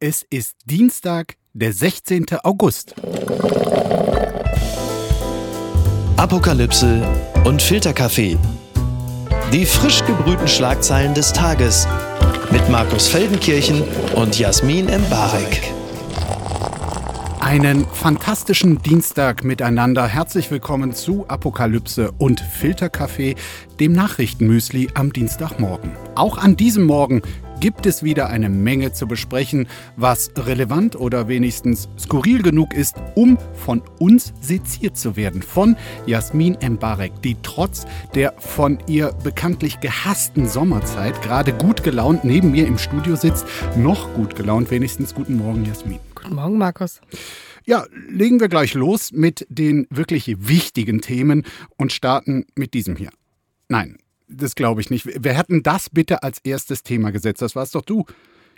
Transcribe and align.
Es 0.00 0.24
ist 0.30 0.54
Dienstag, 0.64 1.34
der 1.54 1.72
16. 1.72 2.26
August. 2.44 2.94
Apokalypse 6.16 7.02
und 7.44 7.60
Filterkaffee. 7.60 8.38
Die 9.52 9.66
frisch 9.66 10.04
gebrühten 10.04 10.46
Schlagzeilen 10.46 11.14
des 11.14 11.32
Tages 11.32 11.88
mit 12.52 12.68
Markus 12.68 13.08
Feldenkirchen 13.08 13.82
und 14.14 14.38
Jasmin 14.38 14.88
Embarek. 14.88 15.72
Einen 17.40 17.84
fantastischen 17.86 18.80
Dienstag 18.80 19.42
miteinander. 19.42 20.06
Herzlich 20.06 20.48
willkommen 20.52 20.92
zu 20.92 21.24
Apokalypse 21.26 22.12
und 22.18 22.38
Filterkaffee, 22.38 23.34
dem 23.80 23.94
Nachrichtenmüsli 23.94 24.90
am 24.94 25.12
Dienstagmorgen. 25.12 25.90
Auch 26.14 26.38
an 26.38 26.56
diesem 26.56 26.84
Morgen 26.84 27.22
gibt 27.60 27.86
es 27.86 28.02
wieder 28.02 28.28
eine 28.28 28.48
Menge 28.48 28.92
zu 28.92 29.06
besprechen, 29.06 29.68
was 29.96 30.30
relevant 30.36 30.96
oder 30.96 31.28
wenigstens 31.28 31.88
skurril 31.98 32.42
genug 32.42 32.74
ist, 32.74 32.96
um 33.14 33.38
von 33.54 33.82
uns 33.98 34.32
seziert 34.40 34.96
zu 34.96 35.16
werden. 35.16 35.42
Von 35.42 35.76
Jasmin 36.06 36.56
Mbarek, 36.62 37.22
die 37.22 37.36
trotz 37.42 37.86
der 38.14 38.34
von 38.38 38.78
ihr 38.86 39.12
bekanntlich 39.24 39.80
gehassten 39.80 40.48
Sommerzeit 40.48 41.20
gerade 41.22 41.52
gut 41.52 41.82
gelaunt 41.82 42.24
neben 42.24 42.50
mir 42.50 42.66
im 42.66 42.78
Studio 42.78 43.16
sitzt. 43.16 43.46
Noch 43.76 44.12
gut 44.14 44.36
gelaunt, 44.36 44.70
wenigstens. 44.70 45.14
Guten 45.14 45.36
Morgen, 45.36 45.64
Jasmin. 45.64 45.98
Guten 46.14 46.34
Morgen, 46.34 46.58
Markus. 46.58 47.00
Ja, 47.64 47.84
legen 48.08 48.40
wir 48.40 48.48
gleich 48.48 48.74
los 48.74 49.12
mit 49.12 49.46
den 49.50 49.86
wirklich 49.90 50.48
wichtigen 50.48 51.00
Themen 51.00 51.44
und 51.76 51.92
starten 51.92 52.46
mit 52.54 52.72
diesem 52.72 52.96
hier. 52.96 53.10
Nein, 53.68 53.98
das 54.28 54.54
glaube 54.54 54.80
ich 54.80 54.90
nicht. 54.90 55.06
Wer 55.06 55.34
hätten 55.34 55.62
das 55.62 55.90
bitte 55.90 56.22
als 56.22 56.38
erstes 56.44 56.82
Thema 56.82 57.10
gesetzt? 57.10 57.42
Das 57.42 57.56
warst 57.56 57.74
doch 57.74 57.82
du. 57.82 58.04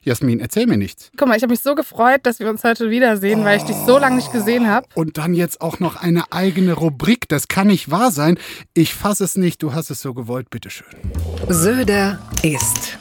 Jasmin, 0.02 0.40
erzähl 0.40 0.66
mir 0.66 0.78
nichts. 0.78 1.10
Guck 1.16 1.28
mal, 1.28 1.36
ich 1.36 1.42
habe 1.42 1.50
mich 1.50 1.60
so 1.60 1.74
gefreut, 1.74 2.20
dass 2.22 2.40
wir 2.40 2.48
uns 2.48 2.64
heute 2.64 2.88
wiedersehen, 2.88 3.40
oh. 3.40 3.44
weil 3.44 3.58
ich 3.58 3.64
dich 3.64 3.76
so 3.76 3.98
lange 3.98 4.16
nicht 4.16 4.32
gesehen 4.32 4.66
habe. 4.66 4.86
Und 4.94 5.18
dann 5.18 5.34
jetzt 5.34 5.60
auch 5.60 5.78
noch 5.78 5.96
eine 5.96 6.32
eigene 6.32 6.72
Rubrik. 6.72 7.28
Das 7.28 7.48
kann 7.48 7.66
nicht 7.66 7.90
wahr 7.90 8.10
sein. 8.10 8.38
Ich 8.72 8.94
fasse 8.94 9.24
es 9.24 9.36
nicht. 9.36 9.62
Du 9.62 9.74
hast 9.74 9.90
es 9.90 10.00
so 10.00 10.14
gewollt. 10.14 10.48
Bitteschön. 10.48 10.86
Söder 11.48 12.18
ist. 12.42 12.98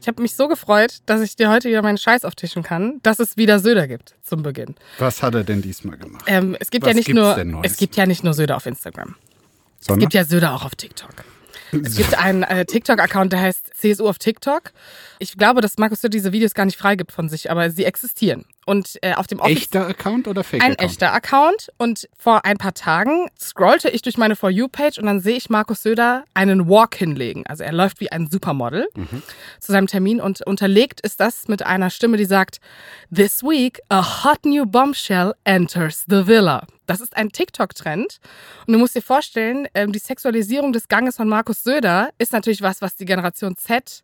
Ich 0.00 0.08
habe 0.08 0.20
mich 0.20 0.34
so 0.34 0.48
gefreut, 0.48 0.98
dass 1.06 1.22
ich 1.22 1.34
dir 1.34 1.50
heute 1.50 1.70
wieder 1.70 1.80
meinen 1.80 1.96
Scheiß 1.96 2.26
auftischen 2.26 2.62
kann, 2.62 3.00
dass 3.02 3.18
es 3.18 3.38
wieder 3.38 3.58
Söder 3.58 3.88
gibt 3.88 4.14
zum 4.22 4.42
Beginn. 4.42 4.74
Was 4.98 5.22
hat 5.22 5.34
er 5.34 5.44
denn 5.44 5.62
diesmal 5.62 5.96
gemacht? 5.96 6.26
Ähm, 6.26 6.54
es 6.60 6.70
gibt 6.70 6.84
Was 6.84 6.92
ja 6.92 6.94
nicht 6.94 7.08
nur 7.08 7.62
es 7.62 7.78
gibt 7.78 7.96
ja 7.96 8.04
nicht 8.04 8.22
nur 8.22 8.34
Söder 8.34 8.56
auf 8.56 8.66
Instagram. 8.66 9.16
Sondern? 9.84 9.98
Es 9.98 10.02
gibt 10.04 10.14
ja 10.14 10.24
Söder 10.24 10.54
auch 10.54 10.64
auf 10.64 10.74
TikTok. 10.76 11.10
Es 11.72 11.96
gibt 11.96 12.16
einen 12.16 12.42
äh, 12.42 12.64
TikTok-Account, 12.64 13.32
der 13.32 13.40
heißt 13.40 13.72
CSU 13.76 14.08
auf 14.08 14.18
TikTok. 14.18 14.72
Ich 15.18 15.36
glaube, 15.36 15.60
dass 15.60 15.76
Markus 15.76 16.00
Söder 16.00 16.10
diese 16.10 16.32
Videos 16.32 16.54
gar 16.54 16.64
nicht 16.64 16.78
freigibt 16.78 17.12
von 17.12 17.28
sich, 17.28 17.50
aber 17.50 17.70
sie 17.70 17.84
existieren. 17.84 18.46
Und 18.66 18.98
äh, 19.02 19.14
auf 19.14 19.26
dem 19.26 19.40
Office 19.40 19.56
Echter 19.56 19.86
Account 19.86 20.28
oder 20.28 20.42
Fake 20.42 20.62
Account? 20.62 20.80
Ein 20.80 20.86
echter 20.86 21.12
Account. 21.12 21.68
Und 21.78 22.08
vor 22.16 22.44
ein 22.44 22.56
paar 22.56 22.74
Tagen 22.74 23.28
scrollte 23.38 23.90
ich 23.90 24.02
durch 24.02 24.16
meine 24.16 24.36
For 24.36 24.50
You-Page 24.50 24.98
und 24.98 25.06
dann 25.06 25.20
sehe 25.20 25.36
ich 25.36 25.50
Markus 25.50 25.82
Söder 25.82 26.24
einen 26.34 26.68
Walk 26.68 26.94
hinlegen. 26.94 27.46
Also 27.46 27.64
er 27.64 27.72
läuft 27.72 28.00
wie 28.00 28.10
ein 28.10 28.28
Supermodel 28.30 28.88
mhm. 28.94 29.22
zu 29.60 29.72
seinem 29.72 29.86
Termin 29.86 30.20
und 30.20 30.46
unterlegt 30.46 31.00
ist 31.00 31.20
das 31.20 31.48
mit 31.48 31.64
einer 31.64 31.90
Stimme, 31.90 32.16
die 32.16 32.24
sagt, 32.24 32.60
This 33.14 33.42
week 33.42 33.80
a 33.88 34.24
hot 34.24 34.44
new 34.44 34.64
bombshell 34.64 35.34
enters 35.44 36.04
the 36.08 36.26
villa. 36.26 36.66
Das 36.86 37.00
ist 37.00 37.16
ein 37.16 37.30
TikTok-Trend. 37.30 38.20
Und 38.66 38.72
du 38.72 38.78
musst 38.78 38.94
dir 38.94 39.02
vorstellen, 39.02 39.68
ähm, 39.74 39.92
die 39.92 39.98
Sexualisierung 39.98 40.72
des 40.72 40.88
Ganges 40.88 41.16
von 41.16 41.28
Markus 41.28 41.62
Söder 41.62 42.10
ist 42.18 42.32
natürlich 42.32 42.62
was, 42.62 42.82
was 42.82 42.96
die 42.96 43.04
Generation 43.04 43.56
Z 43.56 44.02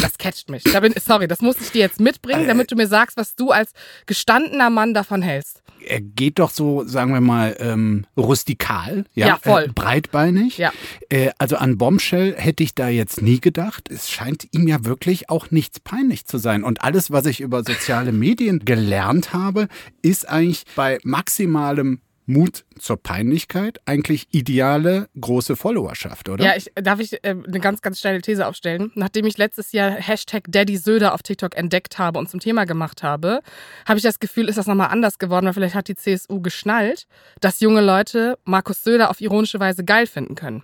das 0.00 0.18
catcht 0.18 0.50
mich. 0.50 0.64
Da 0.64 0.80
bin, 0.80 0.94
sorry, 0.98 1.28
das 1.28 1.40
muss 1.40 1.60
ich 1.60 1.70
dir 1.70 1.80
jetzt 1.80 2.00
mitbringen, 2.00 2.46
damit 2.46 2.70
du 2.70 2.76
mir 2.76 2.86
sagst, 2.86 3.16
was 3.16 3.34
du 3.34 3.50
als 3.50 3.72
gestandener 4.06 4.70
Mann 4.70 4.94
davon 4.94 5.22
hältst. 5.22 5.62
Er 5.84 6.00
geht 6.00 6.38
doch 6.38 6.50
so, 6.50 6.84
sagen 6.84 7.12
wir 7.12 7.20
mal, 7.20 7.56
ähm, 7.58 8.06
rustikal, 8.16 9.04
ja, 9.14 9.26
ja 9.26 9.38
voll. 9.42 9.64
Äh, 9.64 9.72
breitbeinig. 9.74 10.56
Ja. 10.56 10.72
Äh, 11.08 11.30
also 11.38 11.56
an 11.56 11.76
Bombshell 11.76 12.36
hätte 12.36 12.62
ich 12.62 12.76
da 12.76 12.88
jetzt 12.88 13.20
nie 13.20 13.40
gedacht. 13.40 13.90
Es 13.90 14.08
scheint 14.08 14.46
ihm 14.52 14.68
ja 14.68 14.84
wirklich 14.84 15.28
auch 15.28 15.50
nichts 15.50 15.80
peinlich 15.80 16.24
zu 16.26 16.38
sein. 16.38 16.62
Und 16.62 16.82
alles, 16.82 17.10
was 17.10 17.26
ich 17.26 17.40
über 17.40 17.64
soziale 17.64 18.12
Medien 18.12 18.64
gelernt 18.64 19.32
habe, 19.32 19.66
ist 20.02 20.28
eigentlich 20.28 20.64
bei 20.76 20.98
maximalem 21.02 22.00
Mut 22.26 22.64
zur 22.78 22.96
Peinlichkeit 22.96 23.80
eigentlich 23.84 24.28
ideale 24.30 25.08
große 25.20 25.56
Followerschaft, 25.56 26.28
oder? 26.28 26.44
Ja, 26.44 26.56
ich, 26.56 26.70
darf 26.74 27.00
ich 27.00 27.12
äh, 27.24 27.30
eine 27.30 27.60
ganz, 27.60 27.82
ganz 27.82 27.98
steile 27.98 28.20
These 28.20 28.46
aufstellen? 28.46 28.92
Nachdem 28.94 29.26
ich 29.26 29.38
letztes 29.38 29.72
Jahr 29.72 29.90
Hashtag 29.90 30.44
Daddy 30.48 30.76
Söder 30.76 31.14
auf 31.14 31.22
TikTok 31.22 31.56
entdeckt 31.56 31.98
habe 31.98 32.18
und 32.18 32.30
zum 32.30 32.40
Thema 32.40 32.64
gemacht 32.64 33.02
habe, 33.02 33.42
habe 33.86 33.98
ich 33.98 34.02
das 34.02 34.20
Gefühl, 34.20 34.48
ist 34.48 34.58
das 34.58 34.66
nochmal 34.66 34.88
anders 34.90 35.18
geworden, 35.18 35.46
weil 35.46 35.54
vielleicht 35.54 35.74
hat 35.74 35.88
die 35.88 35.96
CSU 35.96 36.40
geschnallt, 36.40 37.06
dass 37.40 37.60
junge 37.60 37.80
Leute 37.80 38.38
Markus 38.44 38.84
Söder 38.84 39.10
auf 39.10 39.20
ironische 39.20 39.60
Weise 39.60 39.84
geil 39.84 40.06
finden 40.06 40.34
können. 40.34 40.62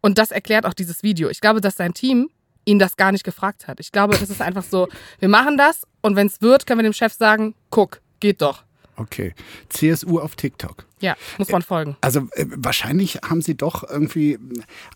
Und 0.00 0.18
das 0.18 0.30
erklärt 0.30 0.66
auch 0.66 0.74
dieses 0.74 1.02
Video. 1.02 1.28
Ich 1.28 1.40
glaube, 1.40 1.60
dass 1.60 1.76
sein 1.76 1.94
Team 1.94 2.30
ihn 2.64 2.78
das 2.78 2.96
gar 2.96 3.12
nicht 3.12 3.24
gefragt 3.24 3.68
hat. 3.68 3.80
Ich 3.80 3.92
glaube, 3.92 4.16
das 4.18 4.30
ist 4.30 4.40
einfach 4.40 4.64
so, 4.64 4.88
wir 5.18 5.28
machen 5.28 5.56
das 5.56 5.82
und 6.00 6.16
wenn 6.16 6.26
es 6.26 6.40
wird, 6.40 6.66
können 6.66 6.80
wir 6.80 6.84
dem 6.84 6.92
Chef 6.92 7.12
sagen, 7.12 7.54
guck, 7.70 8.00
geht 8.20 8.42
doch. 8.42 8.64
Okay. 8.96 9.34
CSU 9.68 10.20
auf 10.20 10.36
TikTok. 10.36 10.86
Ja, 11.00 11.16
muss 11.38 11.50
man 11.50 11.62
folgen. 11.62 11.96
Also 12.00 12.28
äh, 12.32 12.46
wahrscheinlich 12.48 13.18
haben 13.28 13.42
sie 13.42 13.56
doch 13.56 13.88
irgendwie 13.88 14.38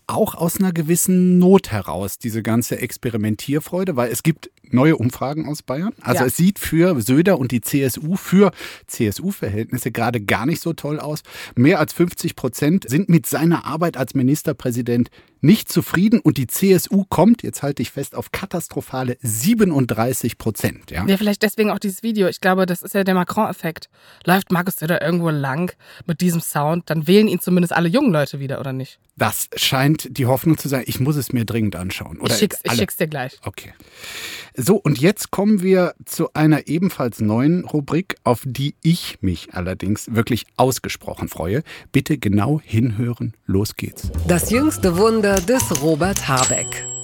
auch 0.06 0.34
aus 0.34 0.58
einer 0.58 0.72
gewissen 0.72 1.38
Not 1.38 1.70
heraus 1.70 2.18
diese 2.18 2.42
ganze 2.42 2.78
Experimentierfreude, 2.78 3.96
weil 3.96 4.10
es 4.10 4.22
gibt 4.22 4.50
neue 4.72 4.96
Umfragen 4.96 5.46
aus 5.46 5.62
Bayern. 5.62 5.92
Also 6.00 6.20
ja. 6.20 6.26
es 6.26 6.36
sieht 6.36 6.58
für 6.58 7.00
Söder 7.00 7.38
und 7.38 7.52
die 7.52 7.60
CSU 7.60 8.16
für 8.16 8.52
CSU-Verhältnisse 8.86 9.90
gerade 9.90 10.20
gar 10.20 10.46
nicht 10.46 10.60
so 10.60 10.72
toll 10.72 11.00
aus. 11.00 11.22
Mehr 11.56 11.78
als 11.78 11.92
50 11.92 12.36
Prozent 12.36 12.88
sind 12.88 13.08
mit 13.08 13.26
seiner 13.26 13.64
Arbeit 13.64 13.96
als 13.96 14.14
Ministerpräsident 14.14 15.10
nicht 15.40 15.70
zufrieden 15.70 16.20
und 16.20 16.36
die 16.36 16.46
CSU 16.46 17.04
kommt, 17.08 17.42
jetzt 17.42 17.62
halte 17.62 17.82
ich 17.82 17.90
fest, 17.90 18.14
auf 18.14 18.32
katastrophale 18.32 19.16
37 19.22 20.36
Prozent. 20.36 20.90
Ja? 20.90 21.06
ja, 21.06 21.16
vielleicht 21.16 21.42
deswegen 21.42 21.70
auch 21.70 21.78
dieses 21.78 22.02
Video. 22.02 22.26
Ich 22.28 22.40
glaube, 22.40 22.66
das 22.66 22.82
ist 22.82 22.94
ja 22.94 23.04
der 23.04 23.14
Macron-Effekt. 23.14 23.88
Läuft 24.24 24.50
Markus 24.50 24.76
Söder 24.76 25.00
irgendwo 25.00 25.30
lang 25.30 25.72
mit 26.06 26.20
diesem 26.20 26.40
Sound, 26.40 26.90
dann 26.90 27.06
wählen 27.06 27.28
ihn 27.28 27.40
zumindest 27.40 27.72
alle 27.72 27.88
jungen 27.88 28.12
Leute 28.12 28.40
wieder, 28.40 28.60
oder 28.60 28.72
nicht? 28.72 28.98
Das 29.16 29.48
scheint 29.56 30.16
die 30.16 30.26
Hoffnung 30.26 30.58
zu 30.58 30.68
sein. 30.68 30.84
Ich 30.86 31.00
muss 31.00 31.16
es 31.16 31.32
mir 31.32 31.44
dringend 31.44 31.76
anschauen. 31.76 32.18
Oder 32.20 32.32
ich, 32.32 32.38
schick's, 32.38 32.60
ich 32.62 32.72
schick's 32.72 32.96
dir 32.96 33.08
gleich. 33.08 33.38
Okay. 33.44 33.72
So, 34.56 34.76
und 34.76 34.98
jetzt 34.98 35.30
kommen 35.30 35.62
wir 35.62 35.94
zu 36.04 36.32
einer 36.34 36.66
ebenfalls 36.68 37.20
neuen 37.20 37.64
Rubrik, 37.64 38.16
auf 38.24 38.42
die 38.44 38.74
ich 38.82 39.18
mich 39.20 39.54
allerdings 39.54 40.14
wirklich 40.14 40.46
ausgesprochen 40.56 41.28
freue. 41.28 41.62
Bitte 41.92 42.18
genau 42.18 42.60
hinhören. 42.64 43.34
Los 43.46 43.76
geht's. 43.76 44.10
Das 44.26 44.50
jüngste 44.50 44.96
Wunder 44.96 45.36
des 45.40 45.82
Robert 45.82 46.28
Habeck. 46.28 46.97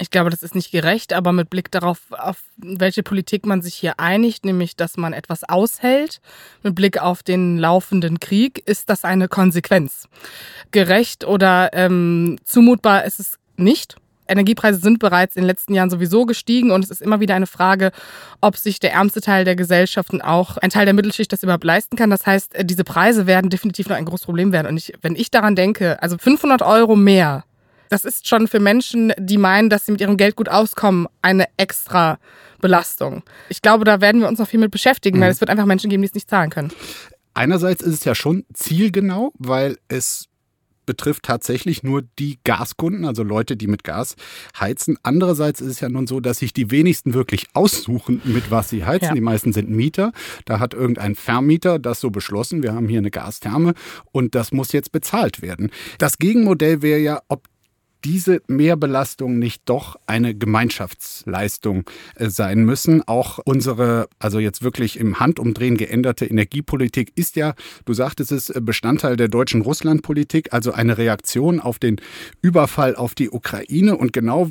Ich 0.00 0.10
glaube, 0.10 0.30
das 0.30 0.42
ist 0.42 0.54
nicht 0.54 0.72
gerecht, 0.72 1.12
aber 1.12 1.30
mit 1.32 1.50
Blick 1.50 1.70
darauf, 1.70 1.98
auf 2.08 2.38
welche 2.56 3.02
Politik 3.02 3.44
man 3.44 3.60
sich 3.60 3.74
hier 3.74 4.00
einigt, 4.00 4.46
nämlich 4.46 4.74
dass 4.74 4.96
man 4.96 5.12
etwas 5.12 5.44
aushält, 5.44 6.22
mit 6.62 6.74
Blick 6.74 7.02
auf 7.02 7.22
den 7.22 7.58
laufenden 7.58 8.18
Krieg, 8.18 8.62
ist 8.66 8.88
das 8.88 9.04
eine 9.04 9.28
Konsequenz. 9.28 10.08
Gerecht 10.70 11.26
oder 11.26 11.68
ähm, 11.74 12.38
zumutbar 12.44 13.04
ist 13.04 13.20
es 13.20 13.38
nicht. 13.58 13.96
Energiepreise 14.26 14.80
sind 14.80 15.00
bereits 15.00 15.36
in 15.36 15.42
den 15.42 15.48
letzten 15.48 15.74
Jahren 15.74 15.90
sowieso 15.90 16.24
gestiegen 16.24 16.70
und 16.70 16.82
es 16.82 16.90
ist 16.90 17.02
immer 17.02 17.20
wieder 17.20 17.34
eine 17.34 17.46
Frage, 17.46 17.92
ob 18.40 18.56
sich 18.56 18.80
der 18.80 18.92
ärmste 18.92 19.20
Teil 19.20 19.44
der 19.44 19.56
Gesellschaften 19.56 20.22
auch 20.22 20.56
ein 20.56 20.70
Teil 20.70 20.86
der 20.86 20.94
Mittelschicht 20.94 21.30
das 21.30 21.42
überhaupt 21.42 21.64
leisten 21.64 21.96
kann. 21.96 22.08
Das 22.08 22.24
heißt, 22.24 22.54
diese 22.62 22.84
Preise 22.84 23.26
werden 23.26 23.50
definitiv 23.50 23.90
noch 23.90 23.96
ein 23.96 24.06
großes 24.06 24.24
Problem 24.24 24.52
werden. 24.52 24.68
Und 24.68 24.78
ich, 24.78 24.94
wenn 25.02 25.14
ich 25.14 25.30
daran 25.30 25.56
denke, 25.56 26.02
also 26.02 26.16
500 26.16 26.62
Euro 26.62 26.96
mehr 26.96 27.44
das 27.90 28.04
ist 28.04 28.26
schon 28.26 28.48
für 28.48 28.60
Menschen, 28.60 29.12
die 29.18 29.36
meinen, 29.36 29.68
dass 29.68 29.84
sie 29.84 29.92
mit 29.92 30.00
ihrem 30.00 30.16
Geld 30.16 30.36
gut 30.36 30.48
auskommen, 30.48 31.06
eine 31.20 31.46
extra 31.58 32.18
Belastung. 32.60 33.22
Ich 33.48 33.62
glaube, 33.62 33.84
da 33.84 34.00
werden 34.00 34.20
wir 34.20 34.28
uns 34.28 34.38
noch 34.38 34.48
viel 34.48 34.60
mit 34.60 34.70
beschäftigen, 34.70 35.18
mhm. 35.18 35.22
weil 35.22 35.30
es 35.32 35.40
wird 35.40 35.50
einfach 35.50 35.66
Menschen 35.66 35.90
geben, 35.90 36.02
die 36.02 36.08
es 36.08 36.14
nicht 36.14 36.30
zahlen 36.30 36.50
können. 36.50 36.72
Einerseits 37.34 37.82
ist 37.82 37.94
es 37.94 38.04
ja 38.04 38.14
schon 38.14 38.44
zielgenau, 38.54 39.32
weil 39.38 39.76
es 39.88 40.30
betrifft 40.86 41.22
tatsächlich 41.22 41.84
nur 41.84 42.02
die 42.18 42.40
Gaskunden, 42.42 43.04
also 43.04 43.22
Leute, 43.22 43.56
die 43.56 43.68
mit 43.68 43.84
Gas 43.84 44.16
heizen. 44.58 44.98
Andererseits 45.04 45.60
ist 45.60 45.68
es 45.68 45.80
ja 45.80 45.88
nun 45.88 46.08
so, 46.08 46.18
dass 46.18 46.38
sich 46.38 46.52
die 46.52 46.72
wenigsten 46.72 47.14
wirklich 47.14 47.46
aussuchen, 47.54 48.20
mit 48.24 48.50
was 48.50 48.70
sie 48.70 48.84
heizen. 48.84 49.06
Ja. 49.06 49.14
Die 49.14 49.20
meisten 49.20 49.52
sind 49.52 49.70
Mieter. 49.70 50.10
Da 50.46 50.58
hat 50.58 50.74
irgendein 50.74 51.14
Vermieter 51.14 51.78
das 51.78 52.00
so 52.00 52.10
beschlossen. 52.10 52.64
Wir 52.64 52.72
haben 52.72 52.88
hier 52.88 52.98
eine 52.98 53.12
Gastherme 53.12 53.74
und 54.10 54.34
das 54.34 54.50
muss 54.50 54.72
jetzt 54.72 54.90
bezahlt 54.90 55.42
werden. 55.42 55.70
Das 55.98 56.18
Gegenmodell 56.18 56.82
wäre 56.82 56.98
ja, 56.98 57.20
ob 57.28 57.46
diese 58.04 58.42
Mehrbelastung 58.46 59.38
nicht 59.38 59.62
doch 59.66 59.96
eine 60.06 60.34
Gemeinschaftsleistung 60.34 61.84
äh, 62.16 62.28
sein 62.28 62.64
müssen. 62.64 63.06
Auch 63.06 63.38
unsere, 63.44 64.08
also 64.18 64.38
jetzt 64.38 64.62
wirklich 64.62 64.98
im 64.98 65.20
Handumdrehen 65.20 65.76
geänderte 65.76 66.26
Energiepolitik 66.26 67.12
ist 67.14 67.36
ja, 67.36 67.54
du 67.84 67.92
sagtest 67.92 68.32
es, 68.32 68.52
Bestandteil 68.60 69.16
der 69.16 69.28
deutschen 69.28 69.62
Russlandpolitik, 69.62 70.52
also 70.52 70.72
eine 70.72 70.98
Reaktion 70.98 71.60
auf 71.60 71.78
den 71.78 72.00
Überfall 72.42 72.96
auf 72.96 73.14
die 73.14 73.30
Ukraine 73.30 73.96
und 73.96 74.12
genau 74.12 74.48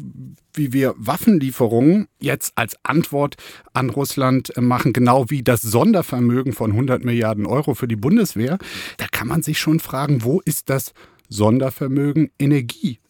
wie 0.54 0.74
wir 0.74 0.96
Waffenlieferungen 0.98 2.08
jetzt 2.20 2.54
als 2.56 2.76
Antwort 2.84 3.36
an 3.74 3.90
Russland 3.90 4.52
machen, 4.58 4.94
genau 4.94 5.30
wie 5.30 5.44
das 5.44 5.62
Sondervermögen 5.62 6.54
von 6.54 6.72
100 6.72 7.04
Milliarden 7.04 7.46
Euro 7.46 7.76
für 7.76 7.88
die 7.88 7.96
Bundeswehr, 7.96 8.58
da 8.98 9.06
kann 9.12 9.28
man 9.28 9.42
sich 9.42 9.60
schon 9.60 9.80
fragen, 9.80 10.24
wo 10.24 10.42
ist 10.42 10.70
das 10.70 10.94
Sondervermögen 11.30 12.32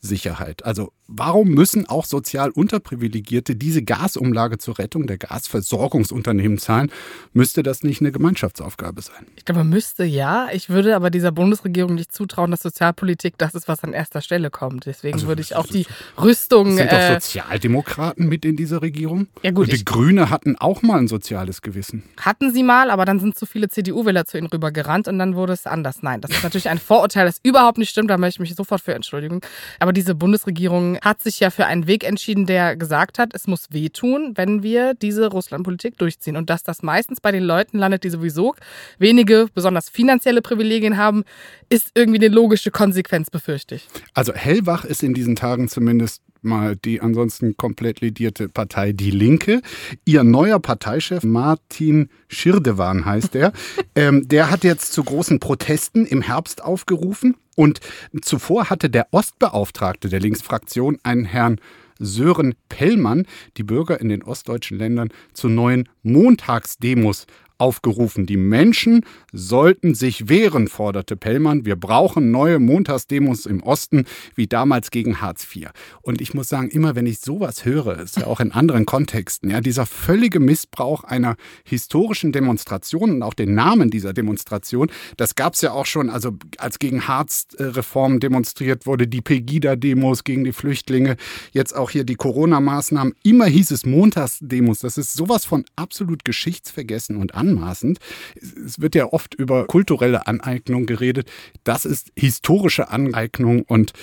Energiesicherheit. 0.02 0.66
Also 0.66 0.92
warum 1.08 1.50
müssen 1.50 1.88
auch 1.88 2.06
sozial 2.06 2.52
Unterprivilegierte 2.52 3.56
diese 3.56 3.84
Gasumlage 3.84 4.58
zur 4.58 4.80
Rettung 4.80 5.08
der 5.08 5.18
Gasversorgungsunternehmen 5.18 6.58
zahlen? 6.58 6.92
Müsste 7.34 7.64
das 7.64 7.84
nicht 7.84 8.02
eine 8.02 8.12
Gemeinschaftsaufgabe 8.12 9.02
sein? 9.02 9.26
Ich 9.36 9.46
glaube, 9.46 9.64
müsste 9.64 10.04
ja. 10.04 10.50
Ich 10.54 10.70
würde 10.70 10.96
aber 10.96 11.10
dieser 11.10 11.32
Bundesregierung 11.32 11.96
nicht 11.96 12.12
zutrauen, 12.12 12.52
dass 12.52 12.62
Sozialpolitik 12.62 13.38
das 13.38 13.56
ist, 13.56 13.68
was 13.68 13.84
an 13.84 13.94
erster 13.94 14.22
Stelle 14.22 14.50
kommt. 14.50 14.86
Deswegen 14.86 15.16
also, 15.16 15.28
würde 15.28 15.42
ich 15.42 15.56
auch 15.56 15.68
die 15.68 15.86
Rüstung. 16.22 16.76
Sind 16.76 16.88
äh, 16.88 17.10
doch 17.10 17.22
Sozialdemokraten 17.22 18.28
mit 18.28 18.46
in 18.46 18.56
dieser 18.56 18.82
Regierung? 18.82 19.28
Ja 19.44 19.52
gut. 19.52 19.66
Und 19.66 19.74
die 19.74 19.86
Grüne 19.86 20.30
hatten 20.30 20.56
auch 20.58 20.82
mal 20.82 21.00
ein 21.00 21.08
soziales 21.08 21.62
Gewissen. 21.62 22.04
Hatten 22.18 22.54
sie 22.54 22.64
mal, 22.64 22.92
aber 22.92 23.06
dann 23.06 23.20
sind 23.20 23.38
zu 23.38 23.46
viele 23.46 23.70
CDU-Wähler 23.70 24.26
zu 24.26 24.38
ihnen 24.38 24.48
rübergerannt 24.48 25.08
und 25.08 25.20
dann 25.20 25.36
wurde 25.36 25.54
es 25.54 25.66
anders. 25.66 26.02
Nein, 26.02 26.22
das 26.22 26.32
ist 26.32 26.44
natürlich 26.44 26.70
ein 26.70 26.78
Vorurteil, 26.78 27.26
das 27.26 27.40
überhaupt 27.44 27.78
nicht 27.78 27.90
stimmt 27.90 28.10
da 28.10 28.18
möchte 28.18 28.38
ich 28.38 28.50
mich 28.50 28.56
sofort 28.56 28.82
für 28.82 28.94
entschuldigen. 28.94 29.42
Aber 29.80 29.89
diese 29.94 30.16
Bundesregierung 30.16 30.98
hat 31.02 31.22
sich 31.22 31.40
ja 31.40 31.50
für 31.50 31.66
einen 31.66 31.88
Weg 31.88 32.04
entschieden, 32.04 32.46
der 32.46 32.76
gesagt 32.76 33.20
hat, 33.20 33.32
es 33.34 33.48
muss 33.48 33.68
wehtun, 33.72 34.34
wenn 34.36 34.64
wir 34.64 34.94
diese 34.94 35.28
Russlandpolitik 35.28 35.98
durchziehen. 35.98 36.36
Und 36.36 36.50
dass 36.50 36.64
das 36.64 36.84
meistens 36.84 37.22
bei 37.22 37.32
den 37.32 37.44
Leuten 37.44 37.78
landet, 37.78 38.04
die 38.04 38.10
sowieso 38.10 38.56
wenige, 38.98 39.48
besonders 39.54 39.90
finanzielle 39.90 40.42
Privilegien 40.42 40.98
haben, 40.98 41.24
ist 41.70 41.92
irgendwie 41.96 42.26
eine 42.26 42.34
logische 42.34 42.72
Konsequenz, 42.72 43.30
befürchte 43.30 43.76
ich. 43.76 43.88
Also 44.14 44.34
hellwach 44.34 44.86
ist 44.86 45.04
in 45.04 45.14
diesen 45.14 45.36
Tagen 45.36 45.70
zumindest 45.70 46.22
mal 46.42 46.76
die 46.76 47.02
ansonsten 47.02 47.58
komplett 47.58 48.02
lidierte 48.02 48.50
Partei 48.50 48.92
Die 48.92 49.12
Linke. 49.12 49.62
Ihr 50.06 50.24
neuer 50.24 50.60
Parteichef 50.60 51.24
Martin 51.24 52.10
Schirdewan 52.28 53.06
heißt 53.06 53.36
er. 53.36 53.52
ähm, 53.96 54.28
der 54.28 54.50
hat 54.50 54.64
jetzt 54.64 54.94
zu 54.94 55.04
großen 55.04 55.40
Protesten 55.40 56.06
im 56.06 56.22
Herbst 56.22 56.64
aufgerufen. 56.64 57.36
Und 57.60 57.82
zuvor 58.22 58.70
hatte 58.70 58.90
der 58.90 59.08
Ostbeauftragte 59.12 60.08
der 60.08 60.22
Linksfraktion 60.22 60.98
einen 61.04 61.26
Herrn 61.26 61.60
Sören 62.00 62.56
Pellmann 62.70 63.26
die 63.58 63.64
Bürger 63.64 64.00
in 64.00 64.08
den 64.08 64.24
ostdeutschen 64.24 64.78
Ländern 64.78 65.10
zu 65.34 65.50
neuen 65.50 65.90
Montagsdemos 66.02 67.28
aufgerufen. 67.60 68.26
Die 68.26 68.38
Menschen 68.38 69.06
sollten 69.32 69.94
sich 69.94 70.30
wehren, 70.30 70.68
forderte 70.68 71.16
Pellmann. 71.16 71.66
Wir 71.66 71.76
brauchen 71.76 72.32
neue 72.32 72.60
Montagsdemos 72.60 73.46
im 73.46 73.62
Osten, 73.62 74.06
wie 74.36 74.48
damals 74.48 74.92
gegen 74.92 75.22
Hartz 75.22 75.48
IV. 75.54 75.70
Und 76.02 76.22
ich 76.22 76.34
muss 76.34 76.50
sagen, 76.50 76.70
immer 76.70 76.96
wenn 76.96 77.06
ich 77.06 77.20
sowas 77.20 77.66
höre, 77.66 78.00
ist 78.00 78.18
ja 78.18 78.28
auch 78.28 78.40
in 78.40 78.52
anderen 78.52 78.86
Kontexten, 78.86 79.50
ja, 79.50 79.62
dieser 79.62 79.86
völlige 79.86 80.40
Missbrauch 80.40 81.04
einer 81.04 81.36
historischen 81.66 82.32
Demonstration 82.32 83.12
und 83.12 83.24
auch 83.24 83.34
den 83.34 83.54
Namen 83.54 83.90
dieser 83.90 84.14
Demonstration, 84.14 84.90
das 85.18 85.36
gab 85.36 85.54
es 85.54 85.62
ja 85.62 85.74
auch 85.74 85.86
schon, 85.86 86.10
also 86.10 86.38
als 86.58 86.80
gegen 86.80 87.08
Hartz-Reform 87.08 88.20
demonstriert 88.20 88.86
wurde, 88.86 89.08
die 89.08 89.22
Pegida-Demos 89.22 90.24
gegen 90.24 90.46
die 90.46 90.54
Flüchtlinge, 90.54 91.18
jetzt 91.52 91.76
auch 91.76 91.90
hier 91.90 92.04
die 92.04 92.16
Corona-Maßnahmen. 92.16 93.14
Immer 93.24 93.46
hieß 93.46 93.72
es 93.72 93.86
Montagsdemos. 93.86 94.80
Das 94.80 94.98
ist 94.98 95.14
sowas 95.14 95.46
von 95.46 95.66
absolut 95.76 96.24
geschichtsvergessen 96.24 97.18
und 97.18 97.36
an 97.36 97.49
anmaßend. 97.50 98.00
Es 98.36 98.80
wird 98.82 98.96
ja 98.96 99.12
oft 99.12 99.34
über 99.34 99.66
kulturelle 99.66 100.28
Aneignung 100.28 100.86
geredet. 100.86 101.30
Das 101.64 101.86
ist 101.86 102.12
historische 102.16 102.90
Aneignung 102.90 103.64
und 103.64 103.94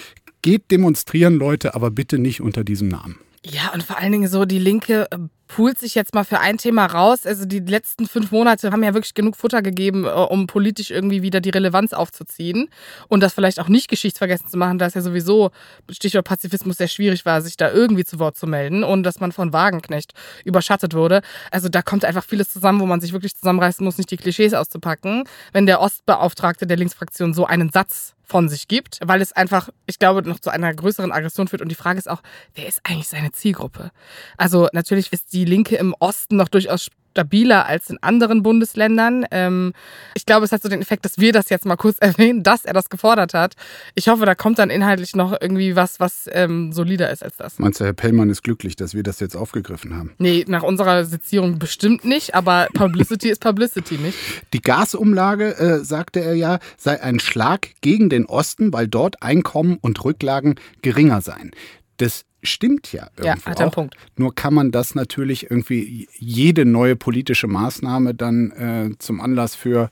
geht 0.42 0.70
demonstrieren, 0.70 1.34
Leute, 1.36 1.74
aber 1.74 1.90
bitte 1.90 2.18
nicht 2.18 2.40
unter 2.40 2.64
diesem 2.64 2.88
Namen. 2.88 3.18
Ja, 3.48 3.72
und 3.72 3.84
vor 3.84 3.98
allen 3.98 4.10
Dingen 4.10 4.28
so 4.28 4.44
die 4.44 4.58
Linke 4.58 5.06
äh, 5.12 5.18
poolt 5.46 5.78
sich 5.78 5.94
jetzt 5.94 6.14
mal 6.14 6.24
für 6.24 6.40
ein 6.40 6.58
Thema 6.58 6.84
raus. 6.86 7.26
Also 7.26 7.44
die 7.44 7.60
letzten 7.60 8.08
fünf 8.08 8.32
Monate 8.32 8.72
haben 8.72 8.82
ja 8.82 8.92
wirklich 8.92 9.14
genug 9.14 9.36
Futter 9.36 9.62
gegeben, 9.62 10.04
äh, 10.04 10.08
um 10.08 10.48
politisch 10.48 10.90
irgendwie 10.90 11.22
wieder 11.22 11.40
die 11.40 11.50
Relevanz 11.50 11.92
aufzuziehen 11.92 12.68
und 13.06 13.22
das 13.22 13.34
vielleicht 13.34 13.60
auch 13.60 13.68
nicht 13.68 13.86
geschichtsvergessen 13.88 14.48
zu 14.48 14.56
machen, 14.56 14.78
da 14.78 14.86
es 14.86 14.94
ja 14.94 15.00
sowieso, 15.00 15.52
Stichwort 15.88 16.24
Pazifismus, 16.24 16.78
sehr 16.78 16.88
schwierig 16.88 17.24
war, 17.24 17.40
sich 17.40 17.56
da 17.56 17.70
irgendwie 17.70 18.04
zu 18.04 18.18
Wort 18.18 18.36
zu 18.36 18.48
melden 18.48 18.82
und 18.82 19.04
dass 19.04 19.20
man 19.20 19.30
von 19.30 19.52
Wagenknecht 19.52 20.14
überschattet 20.44 20.94
wurde. 20.94 21.20
Also 21.52 21.68
da 21.68 21.82
kommt 21.82 22.04
einfach 22.04 22.24
vieles 22.24 22.50
zusammen, 22.50 22.80
wo 22.80 22.86
man 22.86 23.00
sich 23.00 23.12
wirklich 23.12 23.36
zusammenreißen 23.36 23.84
muss, 23.84 23.96
nicht 23.96 24.10
die 24.10 24.16
Klischees 24.16 24.54
auszupacken. 24.54 25.22
Wenn 25.52 25.66
der 25.66 25.80
Ostbeauftragte 25.80 26.66
der 26.66 26.78
Linksfraktion 26.78 27.32
so 27.32 27.46
einen 27.46 27.70
Satz 27.70 28.15
von 28.26 28.48
sich 28.48 28.66
gibt, 28.66 28.98
weil 29.04 29.22
es 29.22 29.32
einfach, 29.32 29.70
ich 29.86 29.98
glaube, 29.98 30.28
noch 30.28 30.40
zu 30.40 30.50
einer 30.50 30.74
größeren 30.74 31.12
Aggression 31.12 31.46
führt. 31.46 31.62
Und 31.62 31.68
die 31.68 31.76
Frage 31.76 31.98
ist 31.98 32.10
auch, 32.10 32.22
wer 32.54 32.66
ist 32.66 32.80
eigentlich 32.82 33.08
seine 33.08 33.30
Zielgruppe? 33.30 33.92
Also 34.36 34.68
natürlich 34.72 35.12
ist 35.12 35.32
die 35.32 35.44
Linke 35.44 35.76
im 35.76 35.94
Osten 36.00 36.36
noch 36.36 36.48
durchaus 36.48 36.90
stabiler 37.16 37.64
als 37.64 37.88
in 37.88 37.96
anderen 38.02 38.42
Bundesländern. 38.42 39.24
Ähm, 39.30 39.72
ich 40.14 40.26
glaube, 40.26 40.44
es 40.44 40.52
hat 40.52 40.62
so 40.62 40.68
den 40.68 40.82
Effekt, 40.82 41.06
dass 41.06 41.16
wir 41.18 41.32
das 41.32 41.48
jetzt 41.48 41.64
mal 41.64 41.76
kurz 41.76 41.96
erwähnen, 42.00 42.42
dass 42.42 42.66
er 42.66 42.74
das 42.74 42.90
gefordert 42.90 43.32
hat. 43.32 43.54
Ich 43.94 44.08
hoffe, 44.08 44.26
da 44.26 44.34
kommt 44.34 44.58
dann 44.58 44.68
inhaltlich 44.68 45.16
noch 45.16 45.34
irgendwie 45.40 45.76
was, 45.76 45.98
was 45.98 46.28
ähm, 46.30 46.72
solider 46.72 47.10
ist 47.10 47.22
als 47.22 47.36
das. 47.38 47.58
Meinst 47.58 47.80
du, 47.80 47.84
Herr 47.84 47.94
Pellmann 47.94 48.28
ist 48.28 48.42
glücklich, 48.42 48.76
dass 48.76 48.92
wir 48.92 49.02
das 49.02 49.18
jetzt 49.20 49.34
aufgegriffen 49.34 49.96
haben? 49.96 50.12
Nee, 50.18 50.44
nach 50.46 50.62
unserer 50.62 51.06
Sezierung 51.06 51.58
bestimmt 51.58 52.04
nicht, 52.04 52.34
aber 52.34 52.68
Publicity 52.74 53.30
ist 53.30 53.40
Publicity, 53.40 53.96
nicht? 53.96 54.18
Die 54.52 54.60
Gasumlage, 54.60 55.56
äh, 55.58 55.84
sagte 55.84 56.20
er 56.20 56.34
ja, 56.34 56.58
sei 56.76 57.00
ein 57.02 57.18
Schlag 57.18 57.70
gegen 57.80 58.10
den 58.10 58.26
Osten, 58.26 58.74
weil 58.74 58.88
dort 58.88 59.22
Einkommen 59.22 59.78
und 59.80 60.04
Rücklagen 60.04 60.56
geringer 60.82 61.22
seien. 61.22 61.52
Das 61.96 62.24
stimmt 62.42 62.92
ja 62.92 63.08
irgendwie. 63.16 63.26
Ja, 63.26 63.46
hat 63.46 63.60
einen 63.60 63.70
auch. 63.70 63.74
Punkt. 63.74 63.96
Nur 64.16 64.34
kann 64.34 64.54
man 64.54 64.70
das 64.70 64.94
natürlich 64.94 65.50
irgendwie 65.50 66.08
jede 66.16 66.64
neue 66.64 66.96
politische 66.96 67.46
Maßnahme 67.46 68.14
dann 68.14 68.50
äh, 68.52 68.90
zum 68.98 69.20
Anlass 69.20 69.54
für 69.54 69.90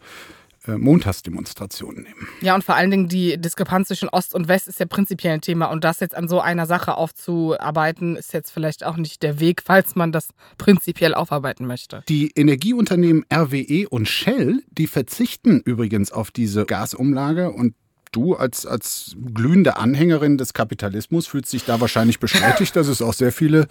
äh, 0.66 0.78
Montagsdemonstrationen 0.78 2.04
nehmen. 2.04 2.28
Ja, 2.40 2.54
und 2.54 2.64
vor 2.64 2.75
allen 2.75 2.90
Dingen 2.90 3.08
die 3.08 3.38
Diskrepanz 3.38 3.88
zwischen 3.88 4.08
Ost 4.08 4.34
und 4.34 4.49
West 4.49 4.66
ist 4.66 4.80
ja 4.80 4.87
prinzipiell 4.87 5.34
ein 5.34 5.40
Thema. 5.42 5.66
Und 5.66 5.84
das 5.84 6.00
jetzt 6.00 6.14
an 6.14 6.26
so 6.26 6.40
einer 6.40 6.64
Sache 6.66 6.96
aufzuarbeiten, 6.96 8.16
ist 8.16 8.32
jetzt 8.32 8.50
vielleicht 8.50 8.84
auch 8.84 8.96
nicht 8.96 9.23
der 9.23 9.40
Weg, 9.40 9.62
falls 9.62 9.94
man 9.94 10.11
das 10.11 10.28
prinzipiell 10.56 11.14
aufarbeiten 11.14 11.66
möchte. 11.66 12.02
Die 12.08 12.30
Energieunternehmen 12.34 13.26
RWE 13.32 13.88
und 13.90 14.08
Shell, 14.08 14.62
die 14.70 14.87
verzichten 14.87 15.61
übrigens 15.61 16.12
auf 16.12 16.30
diese 16.30 16.64
Gasumlage 16.64 17.50
und 17.50 17.75
du 18.14 18.35
als, 18.37 18.66
als 18.66 19.16
glühende 19.35 19.76
Anhängerin 19.76 20.38
des 20.38 20.52
Kapitalismus 20.54 21.26
fühlst 21.26 21.52
dich 21.52 21.64
da 21.64 21.80
wahrscheinlich 21.80 22.18
bestätigt, 22.21 22.76
dass 22.76 22.88
es 22.88 23.02
auch 23.02 23.14
sehr 23.14 23.33
viele 23.33 23.66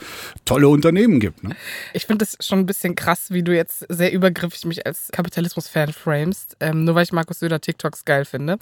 tolle 0.46 0.68
Unternehmen 0.68 1.20
gibt. 1.20 1.44
Ne? 1.44 1.56
Ich 1.94 2.06
finde 2.06 2.26
es 2.26 2.38
schon 2.46 2.60
ein 2.60 2.66
bisschen 2.66 2.96
krass, 2.96 3.28
wie 3.30 3.44
du 3.44 3.56
jetzt 3.56 3.86
sehr 3.90 4.12
übergriffig 4.14 4.66
mich 4.66 4.86
als 4.86 5.10
Kapitalismus-Fan 5.12 5.94
framest, 5.94 6.58
ähm, 6.60 6.84
nur 6.84 6.96
weil 6.96 7.04
ich 7.04 7.12
Markus 7.14 7.40
Söder 7.40 7.60
TikToks 7.62 8.06
geil 8.06 8.26
finde. 8.26 8.58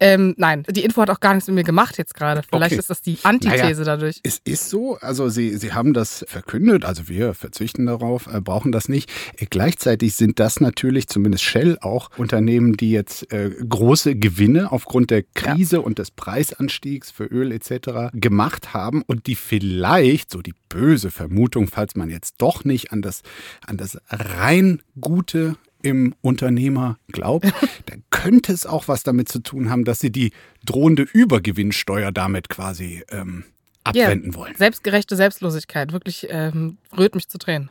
Ähm, 0.00 0.34
nein, 0.38 0.64
die 0.70 0.84
Info 0.84 1.02
hat 1.02 1.10
auch 1.10 1.20
gar 1.20 1.34
nichts 1.34 1.48
mit 1.48 1.56
mir 1.56 1.64
gemacht 1.64 1.98
jetzt 1.98 2.14
gerade. 2.14 2.42
Vielleicht 2.42 2.66
Okay. 2.72 2.80
ist 2.80 2.90
das 2.90 3.02
die 3.02 3.18
Antithese 3.22 3.82
Naja, 3.82 3.84
dadurch. 3.84 4.20
Es 4.22 4.40
ist 4.44 4.70
so, 4.70 4.96
also 5.00 5.28
sie, 5.28 5.56
sie 5.56 5.72
haben 5.72 5.94
das 5.94 6.24
verkündet, 6.28 6.84
also 6.84 7.08
wir 7.08 7.34
verzichten 7.34 7.86
darauf, 7.86 8.26
äh, 8.26 8.40
brauchen 8.40 8.72
das 8.72 8.88
nicht. 8.88 9.10
Äh, 9.38 9.46
gleichzeitig 9.48 10.14
sind 10.14 10.40
das 10.40 10.60
natürlich, 10.60 11.06
zumindest 11.08 11.44
Shell 11.44 11.78
auch, 11.80 12.10
Unternehmen, 12.16 12.76
die 12.76 12.90
jetzt 12.90 13.32
äh, 13.32 13.50
große 13.68 14.16
Gewinne 14.16 14.72
aufgrund 14.72 15.10
der 15.10 15.22
Krise 15.34 15.80
und 15.80 15.98
des 15.98 16.10
Preisanstiegs 16.10 17.10
für 17.10 17.24
Öl 17.24 17.52
etc. 17.52 18.10
gemacht 18.12 18.74
haben 18.74 19.02
und 19.02 19.26
die 19.26 19.34
vielleicht, 19.34 20.30
so 20.30 20.42
die 20.42 20.54
böse 20.68 21.10
Vermutung, 21.10 21.68
falls 21.68 21.94
man 21.94 22.10
jetzt 22.10 22.36
doch 22.38 22.64
nicht 22.64 22.92
an 22.92 23.02
das, 23.02 23.22
an 23.66 23.76
das 23.76 23.98
rein 24.08 24.82
Gute 25.00 25.56
im 25.82 26.14
Unternehmer 26.20 26.98
glaubt, 27.12 27.46
dann 27.86 28.02
könnte 28.10 28.52
es 28.52 28.66
auch 28.66 28.88
was 28.88 29.02
damit 29.02 29.28
zu 29.28 29.40
tun 29.40 29.70
haben, 29.70 29.84
dass 29.84 30.00
sie 30.00 30.10
die 30.10 30.32
drohende 30.64 31.02
Übergewinnsteuer 31.02 32.12
damit 32.12 32.48
quasi 32.48 33.04
ähm, 33.10 33.44
abwenden 33.84 34.34
wollen. 34.34 34.54
Selbstgerechte 34.56 35.16
Selbstlosigkeit, 35.16 35.92
wirklich 35.92 36.26
ähm, 36.30 36.78
rührt 36.96 37.14
mich 37.14 37.28
zu 37.28 37.38
Tränen. 37.38 37.70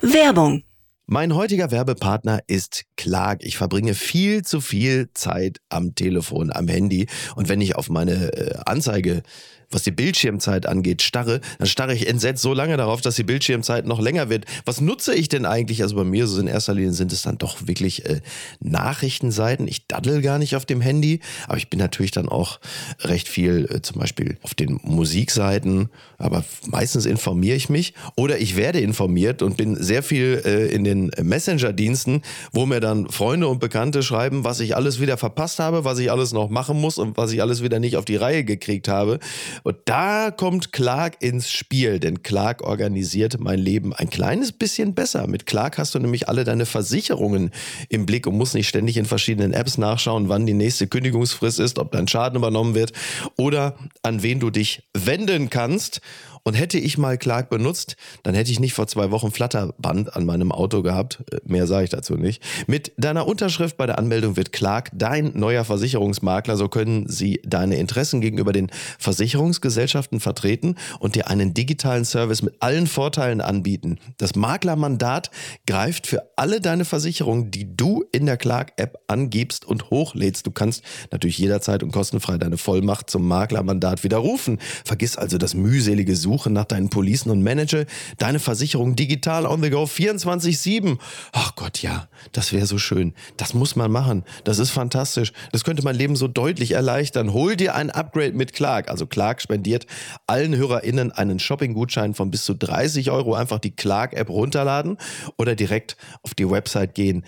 Werbung. 0.00 0.64
Mein 1.10 1.34
heutiger 1.34 1.70
Werbepartner 1.70 2.40
ist 2.48 2.84
Clark. 2.98 3.42
Ich 3.42 3.56
verbringe 3.56 3.94
viel 3.94 4.42
zu 4.42 4.60
viel 4.60 5.08
Zeit 5.14 5.58
am 5.70 5.94
Telefon, 5.94 6.52
am 6.52 6.68
Handy. 6.68 7.06
Und 7.34 7.48
wenn 7.48 7.62
ich 7.62 7.76
auf 7.76 7.88
meine 7.88 8.30
äh, 8.34 8.58
Anzeige, 8.66 9.22
was 9.70 9.82
die 9.82 9.90
Bildschirmzeit 9.90 10.66
angeht, 10.66 11.02
starre, 11.02 11.40
dann 11.58 11.68
starre 11.68 11.94
ich 11.94 12.08
entsetzt 12.08 12.42
so 12.42 12.54
lange 12.54 12.76
darauf, 12.76 13.00
dass 13.00 13.16
die 13.16 13.22
Bildschirmzeit 13.22 13.86
noch 13.86 14.00
länger 14.00 14.30
wird. 14.30 14.46
Was 14.64 14.80
nutze 14.80 15.14
ich 15.14 15.28
denn 15.28 15.44
eigentlich? 15.44 15.82
Also 15.82 15.96
bei 15.96 16.04
mir 16.04 16.26
so 16.26 16.40
in 16.40 16.46
erster 16.46 16.74
Linie 16.74 16.92
sind 16.92 17.12
es 17.12 17.22
dann 17.22 17.38
doch 17.38 17.66
wirklich 17.66 18.06
äh, 18.06 18.20
Nachrichtenseiten. 18.60 19.68
Ich 19.68 19.86
daddel 19.86 20.22
gar 20.22 20.38
nicht 20.38 20.56
auf 20.56 20.64
dem 20.64 20.80
Handy, 20.80 21.20
aber 21.46 21.58
ich 21.58 21.68
bin 21.68 21.78
natürlich 21.78 22.12
dann 22.12 22.28
auch 22.28 22.60
recht 23.00 23.28
viel 23.28 23.68
äh, 23.70 23.82
zum 23.82 24.00
Beispiel 24.00 24.38
auf 24.42 24.54
den 24.54 24.80
Musikseiten. 24.82 25.90
Aber 26.16 26.44
meistens 26.66 27.06
informiere 27.06 27.56
ich 27.56 27.68
mich 27.68 27.94
oder 28.16 28.38
ich 28.38 28.56
werde 28.56 28.80
informiert 28.80 29.42
und 29.42 29.56
bin 29.56 29.76
sehr 29.76 30.02
viel 30.02 30.42
äh, 30.44 30.66
in 30.68 30.84
den 30.84 31.10
Messenger-Diensten, 31.20 32.22
wo 32.52 32.66
mir 32.66 32.80
dann 32.80 33.08
Freunde 33.10 33.48
und 33.48 33.58
Bekannte 33.58 34.02
schreiben, 34.02 34.44
was 34.44 34.60
ich 34.60 34.76
alles 34.76 35.00
wieder 35.00 35.16
verpasst 35.16 35.58
habe, 35.58 35.84
was 35.84 35.98
ich 35.98 36.10
alles 36.10 36.32
noch 36.32 36.48
machen 36.48 36.80
muss 36.80 36.98
und 36.98 37.16
was 37.16 37.32
ich 37.32 37.42
alles 37.42 37.62
wieder 37.62 37.78
nicht 37.78 37.96
auf 37.96 38.04
die 38.04 38.16
Reihe 38.16 38.44
gekriegt 38.44 38.88
habe. 38.88 39.18
Und 39.62 39.76
da 39.86 40.30
kommt 40.30 40.72
Clark 40.72 41.22
ins 41.22 41.50
Spiel, 41.50 41.98
denn 41.98 42.22
Clark 42.22 42.62
organisiert 42.62 43.38
mein 43.40 43.58
Leben 43.58 43.92
ein 43.92 44.10
kleines 44.10 44.52
bisschen 44.52 44.94
besser. 44.94 45.26
Mit 45.26 45.46
Clark 45.46 45.78
hast 45.78 45.94
du 45.94 45.98
nämlich 45.98 46.28
alle 46.28 46.44
deine 46.44 46.66
Versicherungen 46.66 47.50
im 47.88 48.06
Blick 48.06 48.26
und 48.26 48.36
musst 48.36 48.54
nicht 48.54 48.68
ständig 48.68 48.96
in 48.96 49.04
verschiedenen 49.04 49.52
Apps 49.52 49.78
nachschauen, 49.78 50.28
wann 50.28 50.46
die 50.46 50.54
nächste 50.54 50.86
Kündigungsfrist 50.86 51.60
ist, 51.60 51.78
ob 51.78 51.92
dein 51.92 52.08
Schaden 52.08 52.36
übernommen 52.36 52.74
wird 52.74 52.92
oder 53.36 53.76
an 54.02 54.22
wen 54.22 54.40
du 54.40 54.50
dich 54.50 54.88
wenden 54.94 55.50
kannst. 55.50 56.00
Und 56.48 56.54
hätte 56.54 56.78
ich 56.78 56.96
mal 56.96 57.18
Clark 57.18 57.50
benutzt, 57.50 57.96
dann 58.22 58.34
hätte 58.34 58.50
ich 58.50 58.58
nicht 58.58 58.72
vor 58.72 58.86
zwei 58.86 59.10
Wochen 59.10 59.30
Flatterband 59.30 60.16
an 60.16 60.24
meinem 60.24 60.50
Auto 60.50 60.80
gehabt. 60.80 61.22
Äh, 61.30 61.40
Mehr 61.44 61.66
sage 61.66 61.84
ich 61.84 61.90
dazu 61.90 62.14
nicht. 62.14 62.42
Mit 62.66 62.90
deiner 62.96 63.26
Unterschrift 63.26 63.76
bei 63.76 63.84
der 63.84 63.98
Anmeldung 63.98 64.38
wird 64.38 64.50
Clark 64.50 64.88
dein 64.94 65.32
neuer 65.34 65.64
Versicherungsmakler. 65.64 66.56
So 66.56 66.68
können 66.68 67.06
sie 67.06 67.42
deine 67.44 67.76
Interessen 67.76 68.22
gegenüber 68.22 68.54
den 68.54 68.70
Versicherungsgesellschaften 68.98 70.20
vertreten 70.20 70.76
und 71.00 71.16
dir 71.16 71.28
einen 71.28 71.52
digitalen 71.52 72.06
Service 72.06 72.40
mit 72.40 72.54
allen 72.60 72.86
Vorteilen 72.86 73.42
anbieten. 73.42 73.98
Das 74.16 74.34
Maklermandat 74.34 75.30
greift 75.66 76.06
für 76.06 76.30
alle 76.36 76.62
deine 76.62 76.86
Versicherungen, 76.86 77.50
die 77.50 77.76
du 77.76 78.06
in 78.10 78.24
der 78.24 78.38
Clark-App 78.38 79.00
angibst 79.06 79.66
und 79.66 79.90
hochlädst. 79.90 80.46
Du 80.46 80.50
kannst 80.50 80.82
natürlich 81.12 81.36
jederzeit 81.36 81.82
und 81.82 81.92
kostenfrei 81.92 82.38
deine 82.38 82.56
Vollmacht 82.56 83.10
zum 83.10 83.28
Maklermandat 83.28 84.02
widerrufen. 84.02 84.58
Vergiss 84.86 85.18
also 85.18 85.36
das 85.36 85.52
mühselige 85.52 86.16
Suchen 86.16 86.37
nach 86.46 86.64
deinen 86.64 86.90
Policen 86.90 87.30
und 87.30 87.42
manage 87.42 87.86
deine 88.18 88.38
Versicherung 88.38 88.96
digital 88.96 89.46
on 89.46 89.62
the 89.62 89.70
go 89.70 89.84
24-7. 89.84 90.98
Ach 91.32 91.54
Gott, 91.56 91.82
ja, 91.82 92.08
das 92.32 92.52
wäre 92.52 92.66
so 92.66 92.78
schön. 92.78 93.14
Das 93.36 93.54
muss 93.54 93.76
man 93.76 93.90
machen. 93.90 94.24
Das 94.44 94.58
ist 94.58 94.70
fantastisch. 94.70 95.32
Das 95.52 95.64
könnte 95.64 95.82
mein 95.82 95.96
Leben 95.96 96.16
so 96.16 96.28
deutlich 96.28 96.72
erleichtern. 96.72 97.32
Hol 97.32 97.56
dir 97.56 97.74
ein 97.74 97.90
Upgrade 97.90 98.32
mit 98.32 98.52
Clark. 98.52 98.88
Also 98.88 99.06
Clark 99.06 99.42
spendiert 99.42 99.86
allen 100.26 100.54
HörerInnen 100.54 101.12
einen 101.12 101.38
Shopping-Gutschein 101.38 102.14
von 102.14 102.30
bis 102.30 102.44
zu 102.44 102.54
30 102.54 103.10
Euro. 103.10 103.34
Einfach 103.34 103.58
die 103.58 103.74
Clark-App 103.74 104.28
runterladen 104.28 104.98
oder 105.36 105.54
direkt 105.54 105.96
auf 106.22 106.34
die 106.34 106.48
Website 106.48 106.94
gehen. 106.94 107.24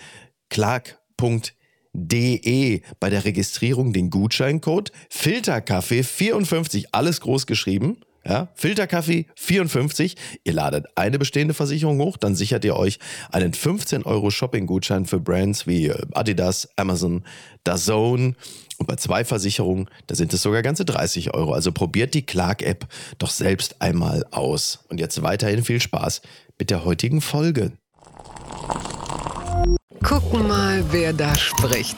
Clark.de 0.49 1.71
bei 2.99 3.09
der 3.09 3.25
Registrierung 3.25 3.93
den 3.93 4.09
Gutscheincode 4.09 4.91
Filterkaffee 5.09 6.03
54, 6.03 6.93
alles 6.93 7.21
groß 7.21 7.47
geschrieben. 7.47 7.97
Ja, 8.23 8.49
Filterkaffee 8.53 9.25
54. 9.35 10.15
Ihr 10.43 10.53
ladet 10.53 10.85
eine 10.95 11.17
bestehende 11.17 11.53
Versicherung 11.55 11.99
hoch, 11.99 12.17
dann 12.17 12.35
sichert 12.35 12.63
ihr 12.63 12.75
euch 12.75 12.99
einen 13.31 13.53
15 13.53 14.03
Euro 14.03 14.29
Shopping-Gutschein 14.29 15.05
für 15.05 15.19
Brands 15.19 15.65
wie 15.65 15.87
äh, 15.87 16.05
Adidas, 16.13 16.69
Amazon, 16.75 17.23
DAZN. 17.63 18.35
Und 18.77 18.87
bei 18.87 18.95
zwei 18.95 19.23
Versicherungen, 19.25 19.89
da 20.07 20.15
sind 20.15 20.33
es 20.33 20.41
sogar 20.41 20.61
ganze 20.61 20.85
30 20.85 21.33
Euro. 21.33 21.53
Also 21.53 21.71
probiert 21.71 22.13
die 22.13 22.25
Clark-App 22.25 22.87
doch 23.17 23.29
selbst 23.29 23.81
einmal 23.81 24.25
aus. 24.31 24.85
Und 24.89 24.99
jetzt 24.99 25.21
weiterhin 25.21 25.63
viel 25.63 25.81
Spaß 25.81 26.21
mit 26.57 26.69
der 26.69 26.85
heutigen 26.85 27.21
Folge. 27.21 27.73
Gucken 30.03 30.47
mal, 30.47 30.83
wer 30.91 31.13
da 31.13 31.35
spricht. 31.35 31.97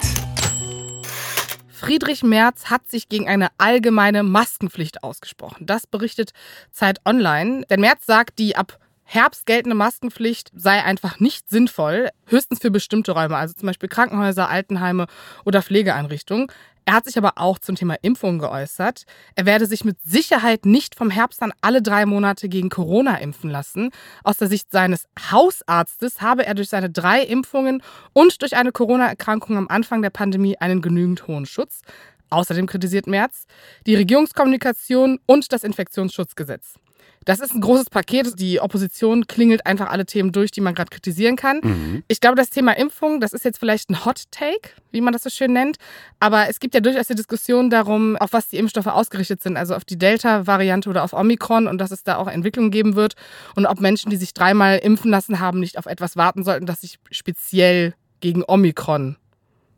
Friedrich 1.84 2.24
Merz 2.24 2.68
hat 2.68 2.90
sich 2.90 3.10
gegen 3.10 3.28
eine 3.28 3.50
allgemeine 3.58 4.24
Maskenpflicht 4.24 5.04
ausgesprochen. 5.04 5.66
Das 5.66 5.86
berichtet 5.86 6.32
Zeit 6.72 7.02
Online. 7.04 7.66
Denn 7.70 7.82
Merz 7.82 8.06
sagt, 8.06 8.40
die 8.40 8.56
ab 8.56 8.80
Herbst 9.04 9.46
geltende 9.46 9.76
Maskenpflicht 9.76 10.50
sei 10.56 10.82
einfach 10.82 11.20
nicht 11.20 11.50
sinnvoll, 11.50 12.10
höchstens 12.26 12.60
für 12.62 12.72
bestimmte 12.72 13.12
Räume, 13.12 13.36
also 13.36 13.54
zum 13.54 13.68
Beispiel 13.68 13.90
Krankenhäuser, 13.90 14.50
Altenheime 14.50 15.08
oder 15.44 15.62
Pflegeeinrichtungen. 15.62 16.48
Er 16.86 16.96
hat 16.96 17.06
sich 17.06 17.18
aber 17.18 17.34
auch 17.38 17.60
zum 17.60 17.76
Thema 17.76 17.96
Impfung 18.02 18.40
geäußert. 18.40 19.06
Er 19.36 19.46
werde 19.46 19.66
sich 19.66 19.86
mit 19.86 19.98
Sicherheit 20.04 20.66
nicht 20.66 20.96
vom 20.96 21.10
Herbst 21.10 21.42
an 21.42 21.54
alle 21.62 21.82
drei 21.82 22.06
Monate 22.06 22.50
gegen 22.50 22.70
Corona 22.70 23.18
impfen 23.18 23.50
lassen. 23.50 23.92
Aus 24.24 24.38
der 24.38 24.50
Sicht 24.50 24.72
seines 24.72 25.08
Hausarztes 25.32 26.22
habe 26.22 26.46
er 26.46 26.56
durch 26.56 26.70
seine 26.70 26.90
drei 26.90 27.22
Impfungen 27.24 27.82
und 28.12 28.42
durch 28.42 28.56
eine 28.56 28.72
Corona-Erkrankung 28.72 29.58
am 29.58 29.68
Anfang 29.70 30.02
der 30.02 30.10
Pandemie 30.10 30.58
einen 30.58 30.82
genügend 30.82 31.28
hohen 31.28 31.46
Schutz. 31.46 31.82
Außerdem 32.30 32.66
kritisiert 32.66 33.08
Merz 33.08 33.46
die 33.86 33.96
Regierungskommunikation 33.96 35.20
und 35.26 35.54
das 35.54 35.64
Infektionsschutzgesetz. 35.64 36.80
Das 37.26 37.40
ist 37.40 37.54
ein 37.54 37.62
großes 37.62 37.90
Paket. 37.90 38.40
Die 38.40 38.60
Opposition 38.60 39.28
klingelt 39.28 39.66
einfach 39.66 39.90
alle 39.90 40.06
Themen 40.06 40.32
durch, 40.32 40.52
die 40.52 40.62
man 40.62 40.76
gerade 40.76 40.90
kritisieren 40.90 41.36
kann. 41.36 41.60
Mhm. 41.64 42.04
Ich 42.08 42.20
glaube, 42.20 42.36
das 42.36 42.50
Thema 42.50 42.76
Impfung, 42.78 43.20
das 43.20 43.34
ist 43.34 43.46
jetzt 43.46 43.60
vielleicht 43.60 43.90
ein 43.90 44.06
Hot 44.06 44.24
Take, 44.32 44.70
wie 44.92 45.02
man 45.02 45.14
das 45.14 45.24
so 45.24 45.30
schön 45.30 45.54
nennt. 45.54 45.78
Aber 46.20 46.50
es 46.50 46.60
gibt 46.60 46.74
ja 46.74 46.82
durchaus 46.82 47.08
die 47.08 47.16
Diskussion 47.16 47.70
darum, 47.70 48.16
auf 48.18 48.34
was 48.34 48.48
die 48.48 48.58
Impfstoffe 48.58 48.88
ausgerichtet 48.88 49.42
sind. 49.42 49.58
Also 49.58 49.76
auf 49.76 49.86
die 49.86 49.98
Delta-Variante 49.98 50.90
oder 50.90 51.04
auf 51.04 51.14
Omikron 51.14 51.68
und 51.68 51.78
dass 51.80 51.92
es 51.92 52.04
da 52.04 52.18
auch 52.18 52.28
Entwicklungen 52.28 52.72
geben 52.72 52.96
wird. 52.96 53.14
Und 53.56 53.66
ob 53.66 53.80
Menschen, 53.80 54.10
die 54.10 54.18
sich 54.18 54.34
dreimal 54.34 54.78
impfen 54.78 55.12
lassen 55.12 55.40
haben, 55.40 55.60
nicht 55.60 55.78
auf 55.78 55.86
etwas 55.86 56.18
warten 56.18 56.44
sollten, 56.44 56.66
das 56.66 56.82
sich 56.82 57.00
speziell 57.12 57.94
gegen 58.20 58.44
Omikron 58.48 59.18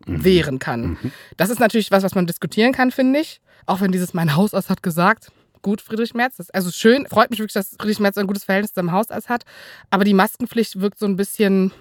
wehren 0.05 0.59
kann. 0.59 0.97
Das 1.37 1.49
ist 1.49 1.59
natürlich 1.59 1.91
was, 1.91 2.03
was 2.03 2.15
man 2.15 2.27
diskutieren 2.27 2.73
kann, 2.73 2.91
finde 2.91 3.19
ich. 3.19 3.41
Auch 3.65 3.81
wenn 3.81 3.91
dieses 3.91 4.13
mein 4.13 4.35
Hausarzt 4.35 4.69
hat 4.69 4.83
gesagt, 4.83 5.31
gut, 5.65 5.81
Friedrich 5.81 6.13
Merz. 6.13 6.37
Das 6.37 6.45
ist 6.49 6.53
also 6.53 6.69
schön, 6.69 7.07
freut 7.07 7.31
mich 7.31 7.39
wirklich, 7.39 7.53
dass 7.53 7.75
Friedrich 7.79 7.99
Merz 7.99 8.19
ein 8.19 8.27
gutes 8.27 8.43
Verhältnis 8.43 8.69
zu 8.69 8.75
seinem 8.75 8.91
Hausarzt 8.91 9.29
hat. 9.29 9.45
Aber 9.89 10.03
die 10.03 10.13
Maskenpflicht 10.13 10.79
wirkt 10.79 10.99
so 10.99 11.07
ein 11.07 11.15
bisschen 11.15 11.71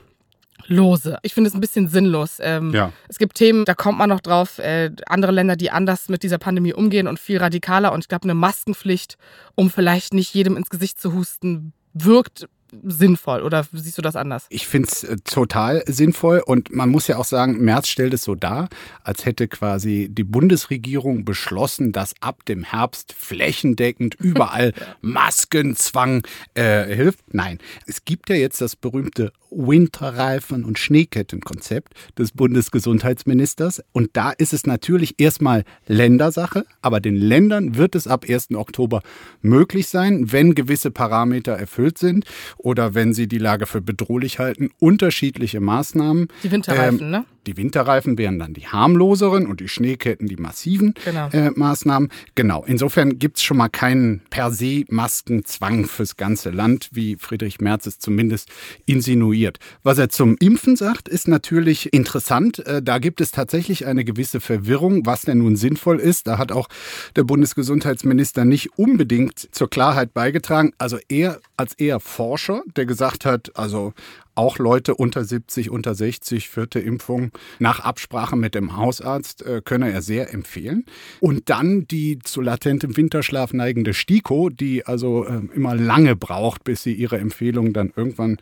lose. 0.68 1.18
Ich 1.20 1.34
finde 1.34 1.48
es 1.48 1.54
ein 1.54 1.60
bisschen 1.60 1.88
sinnlos. 1.88 2.38
Ähm, 2.40 2.72
Ja. 2.72 2.92
Es 3.08 3.18
gibt 3.18 3.36
Themen, 3.36 3.66
da 3.66 3.74
kommt 3.74 3.98
man 3.98 4.08
noch 4.08 4.20
drauf. 4.20 4.58
Äh, 4.58 4.90
andere 5.06 5.32
Länder, 5.32 5.56
die 5.56 5.70
anders 5.70 6.08
mit 6.08 6.22
dieser 6.22 6.38
Pandemie 6.38 6.72
umgehen 6.72 7.06
und 7.06 7.18
viel 7.18 7.36
radikaler. 7.36 7.92
Und 7.92 8.00
ich 8.00 8.08
glaube, 8.08 8.24
eine 8.24 8.34
Maskenpflicht, 8.34 9.18
um 9.54 9.68
vielleicht 9.68 10.14
nicht 10.14 10.32
jedem 10.32 10.56
ins 10.56 10.70
Gesicht 10.70 10.98
zu 10.98 11.12
husten, 11.12 11.74
wirkt 11.92 12.48
sinnvoll. 12.83 13.43
Oder 13.43 13.66
siehst 13.73 13.99
du 13.99 14.02
das 14.02 14.16
anders? 14.16 14.47
Ich 14.49 14.66
finde 14.66 14.88
es 14.90 15.04
äh, 15.04 15.16
total 15.25 15.83
sinnvoll 15.87 16.43
und 16.45 16.75
man 16.75 16.90
muss 16.90 17.07
ja 17.07 17.16
auch 17.19 17.25
sagen, 17.25 17.64
Merz 17.64 17.88
stellt 17.88 18.14
es 18.14 18.23
so 18.23 18.35
dar, 18.35 18.69
als 19.02 19.25
hätte 19.25 19.49
quasi 19.49 20.09
die 20.11 20.25
Bundesregierung 20.25 21.25
beschlossen, 21.25 21.93
dass 21.93 22.14
ab 22.21 22.45
dem 22.47 22.64
Herbst 22.64 23.12
flächendeckend 23.12 24.14
überall 24.19 24.73
Maskenzwang 25.00 26.26
äh, 26.54 26.85
hilft. 26.95 27.21
Nein, 27.33 27.59
es 27.87 28.04
gibt 28.04 28.31
ja 28.31 28.37
jetzt 28.37 28.61
das 28.61 28.76
berühmte 28.76 29.33
Winterreifen- 29.50 30.64
und 30.64 30.78
Schneekettenkonzept 30.78 31.95
des 32.19 32.33
Bundesgesundheitsministers 32.33 33.83
und 33.93 34.11
da 34.14 34.31
ist 34.31 34.52
es 34.52 34.66
natürlich 34.66 35.14
erstmal 35.19 35.64
Ländersache, 35.87 36.64
aber 36.83 37.00
den 37.00 37.16
Ländern 37.16 37.76
wird 37.76 37.95
es 37.95 38.07
ab 38.07 38.25
1. 38.28 38.52
Oktober 38.54 39.02
möglich 39.43 39.88
sein, 39.88 40.33
wenn 40.33 40.54
gewisse 40.54 40.90
Parameter 40.90 41.52
erfüllt 41.52 41.99
sind 41.99 42.25
oder 42.64 42.94
wenn 42.94 43.12
sie 43.12 43.28
die 43.28 43.38
Lage 43.38 43.66
für 43.66 43.80
bedrohlich 43.80 44.38
halten, 44.38 44.71
unterschiedliche 44.80 45.61
Maßnahmen. 45.61 46.28
Die 46.42 46.50
Winterreifen, 46.50 47.00
ähm, 47.00 47.11
ne? 47.11 47.25
Die 47.46 47.56
Winterreifen 47.56 48.18
wären 48.18 48.38
dann 48.38 48.54
die 48.54 48.66
harmloseren 48.66 49.46
und 49.46 49.60
die 49.60 49.68
Schneeketten 49.68 50.26
die 50.28 50.36
massiven 50.36 50.94
Genau. 51.04 51.28
äh, 51.30 51.50
Maßnahmen. 51.50 52.10
Genau. 52.34 52.64
Insofern 52.66 53.18
gibt 53.18 53.36
es 53.38 53.42
schon 53.42 53.56
mal 53.56 53.68
keinen 53.68 54.20
per 54.30 54.50
se 54.50 54.84
Maskenzwang 54.88 55.86
fürs 55.86 56.16
ganze 56.16 56.50
Land, 56.50 56.88
wie 56.92 57.16
Friedrich 57.16 57.60
Merz 57.60 57.86
es 57.86 57.98
zumindest 57.98 58.48
insinuiert. 58.86 59.58
Was 59.82 59.98
er 59.98 60.08
zum 60.08 60.36
Impfen 60.40 60.76
sagt, 60.76 61.08
ist 61.08 61.28
natürlich 61.28 61.92
interessant. 61.92 62.60
Äh, 62.66 62.82
da 62.82 62.98
gibt 62.98 63.20
es 63.20 63.30
tatsächlich 63.30 63.86
eine 63.86 64.04
gewisse 64.04 64.40
Verwirrung, 64.40 65.06
was 65.06 65.22
denn 65.22 65.38
nun 65.38 65.56
sinnvoll 65.56 66.00
ist. 66.00 66.26
Da 66.26 66.38
hat 66.38 66.52
auch 66.52 66.68
der 67.16 67.24
Bundesgesundheitsminister 67.24 68.44
nicht 68.44 68.78
unbedingt 68.78 69.48
zur 69.54 69.68
Klarheit 69.70 70.14
beigetragen. 70.14 70.72
Also 70.78 70.98
er 71.08 71.40
als 71.56 71.74
eher 71.74 72.00
Forscher, 72.00 72.62
der 72.76 72.86
gesagt 72.86 73.24
hat, 73.24 73.52
also 73.56 73.92
auch 74.34 74.58
Leute 74.58 74.94
unter 74.94 75.24
70, 75.24 75.70
unter 75.70 75.94
60, 75.94 76.48
vierte 76.48 76.80
Impfung 76.80 77.30
nach 77.58 77.80
Absprache 77.80 78.36
mit 78.36 78.54
dem 78.54 78.76
Hausarzt 78.76 79.42
äh, 79.42 79.62
könne 79.64 79.92
er 79.92 80.02
sehr 80.02 80.32
empfehlen. 80.32 80.84
Und 81.20 81.50
dann 81.50 81.86
die 81.86 82.18
zu 82.18 82.40
latentem 82.40 82.96
Winterschlaf 82.96 83.52
neigende 83.52 83.94
STIKO, 83.94 84.50
die 84.50 84.86
also 84.86 85.24
äh, 85.24 85.40
immer 85.54 85.74
lange 85.74 86.16
braucht, 86.16 86.64
bis 86.64 86.82
sie 86.82 86.94
ihre 86.94 87.18
Empfehlung 87.18 87.72
dann 87.72 87.92
irgendwann 87.94 88.38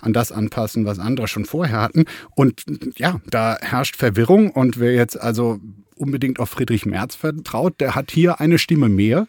an 0.00 0.12
das 0.12 0.32
anpassen, 0.32 0.84
was 0.84 0.98
andere 0.98 1.28
schon 1.28 1.44
vorher 1.44 1.80
hatten. 1.80 2.04
Und 2.34 2.64
ja, 2.96 3.20
da 3.28 3.58
herrscht 3.60 3.96
Verwirrung. 3.96 4.50
Und 4.50 4.78
wer 4.78 4.94
jetzt 4.94 5.20
also 5.20 5.60
unbedingt 5.96 6.40
auf 6.40 6.50
Friedrich 6.50 6.86
Merz 6.86 7.14
vertraut, 7.14 7.80
der 7.80 7.94
hat 7.94 8.10
hier 8.10 8.40
eine 8.40 8.58
Stimme 8.58 8.88
mehr, 8.88 9.26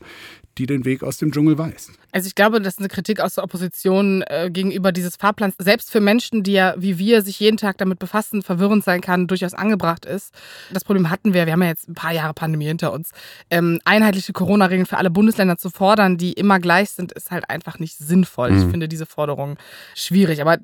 die 0.57 0.65
den 0.65 0.86
Weg 0.86 1.03
aus 1.03 1.17
dem 1.17 1.31
Dschungel 1.31 1.57
weist. 1.57 1.91
Also 2.15 2.27
ich 2.27 2.36
glaube, 2.36 2.62
dass 2.62 2.77
eine 2.77 2.88
Kritik 2.88 3.19
aus 3.19 3.34
der 3.34 3.43
Opposition 3.43 4.22
äh, 4.27 4.50
gegenüber 4.50 4.93
dieses 4.93 5.17
Fahrplans 5.17 5.53
selbst 5.60 5.91
für 5.91 6.00
Menschen, 6.00 6.43
die 6.43 6.53
ja 6.53 6.74
wie 6.77 6.98
wir 6.98 7.22
sich 7.22 7.41
jeden 7.41 7.57
Tag 7.57 7.77
damit 7.77 8.00
befassen, 8.00 8.41
verwirrend 8.41 8.86
sein 8.86 9.01
kann, 9.01 9.27
durchaus 9.27 9.53
angebracht 9.53 10.05
ist. 10.05 10.34
Das 10.72 10.86
Problem 10.86 11.10
hatten 11.10 11.34
wir, 11.34 11.45
wir 11.45 11.51
haben 11.51 11.62
ja 11.62 11.67
jetzt 11.67 11.89
ein 11.89 11.93
paar 11.93 12.13
Jahre 12.13 12.34
Pandemie 12.34 12.67
hinter 12.67 12.93
uns. 12.93 13.10
Ähm, 13.50 13.81
einheitliche 13.84 14.31
Corona-Regeln 14.31 14.86
für 14.86 14.95
alle 14.98 15.10
Bundesländer 15.10 15.57
zu 15.57 15.69
fordern, 15.69 16.17
die 16.17 16.31
immer 16.31 16.60
gleich 16.62 16.91
sind, 16.91 17.12
ist 17.12 17.31
halt 17.31 17.50
einfach 17.50 17.79
nicht 17.79 17.98
sinnvoll. 17.98 18.55
Ich 18.55 18.63
finde 18.72 18.88
diese 18.88 19.05
Forderung 19.05 19.57
schwierig. 19.93 20.39
Aber 20.39 20.57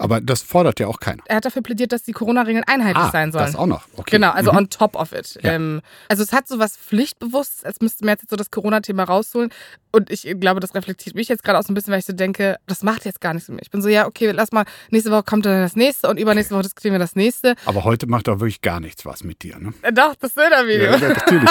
Aber 0.00 0.20
das 0.20 0.42
fordert 0.42 0.78
ja 0.78 0.88
auch 0.88 1.00
keiner. 1.00 1.22
er 1.26 1.36
hat 1.36 1.44
dafür 1.46 1.62
plädiert, 1.62 1.90
dass 1.92 2.02
die 2.02 2.12
Corona-Regeln 2.12 2.64
einheitlich 2.66 3.04
Ah, 3.06 3.10
sein 3.10 3.32
sollen. 3.32 3.46
das 3.46 3.56
auch 3.56 3.66
noch. 3.66 3.86
Okay. 3.96 4.10
Genau, 4.16 4.30
also 4.30 4.52
Mhm. 4.52 4.58
on 4.58 4.70
top 4.70 4.94
of 4.94 5.12
it. 5.12 5.38
Ja. 5.42 5.54
Ähm, 5.54 5.80
also 6.08 6.22
es 6.22 6.32
hat 6.32 6.46
so 6.46 6.58
was 6.58 6.76
Pflichtbewusstes, 6.76 7.64
als 7.64 7.80
müsste 7.80 8.04
man 8.04 8.12
jetzt 8.18 8.28
so 8.28 8.36
das 8.36 8.50
Corona-Thema 8.50 9.04
rausholen. 9.04 9.50
Und 9.90 10.10
ich 10.10 10.22
glaube, 10.38 10.60
das 10.60 10.74
reflektiert 10.74 10.97
mich 11.14 11.28
jetzt 11.28 11.42
gerade 11.42 11.58
auch 11.58 11.62
so 11.62 11.72
ein 11.72 11.74
bisschen, 11.74 11.92
weil 11.92 12.00
ich 12.00 12.04
so 12.06 12.12
denke, 12.12 12.56
das 12.66 12.82
macht 12.82 13.04
jetzt 13.04 13.20
gar 13.20 13.34
nichts 13.34 13.48
mit 13.48 13.56
mir. 13.56 13.62
Ich 13.62 13.70
bin 13.70 13.82
so, 13.82 13.88
ja, 13.88 14.06
okay, 14.06 14.30
lass 14.32 14.52
mal, 14.52 14.64
nächste 14.90 15.10
Woche 15.10 15.22
kommt 15.24 15.46
dann 15.46 15.60
das 15.62 15.76
nächste 15.76 16.08
und 16.08 16.18
übernächste 16.18 16.54
Woche 16.54 16.62
diskutieren 16.64 16.94
wir 16.94 16.98
das 16.98 17.16
nächste. 17.16 17.54
Aber 17.64 17.84
heute 17.84 18.06
macht 18.06 18.28
doch 18.28 18.40
wirklich 18.40 18.60
gar 18.62 18.80
nichts 18.80 19.04
was 19.06 19.24
mit 19.24 19.42
dir. 19.42 19.58
Ne? 19.58 19.72
Äh, 19.82 19.92
Doch, 19.92 20.14
das 20.16 20.34
Söder-Video. 20.34 20.90
Ja, 20.92 20.98
natürlich. 21.08 21.50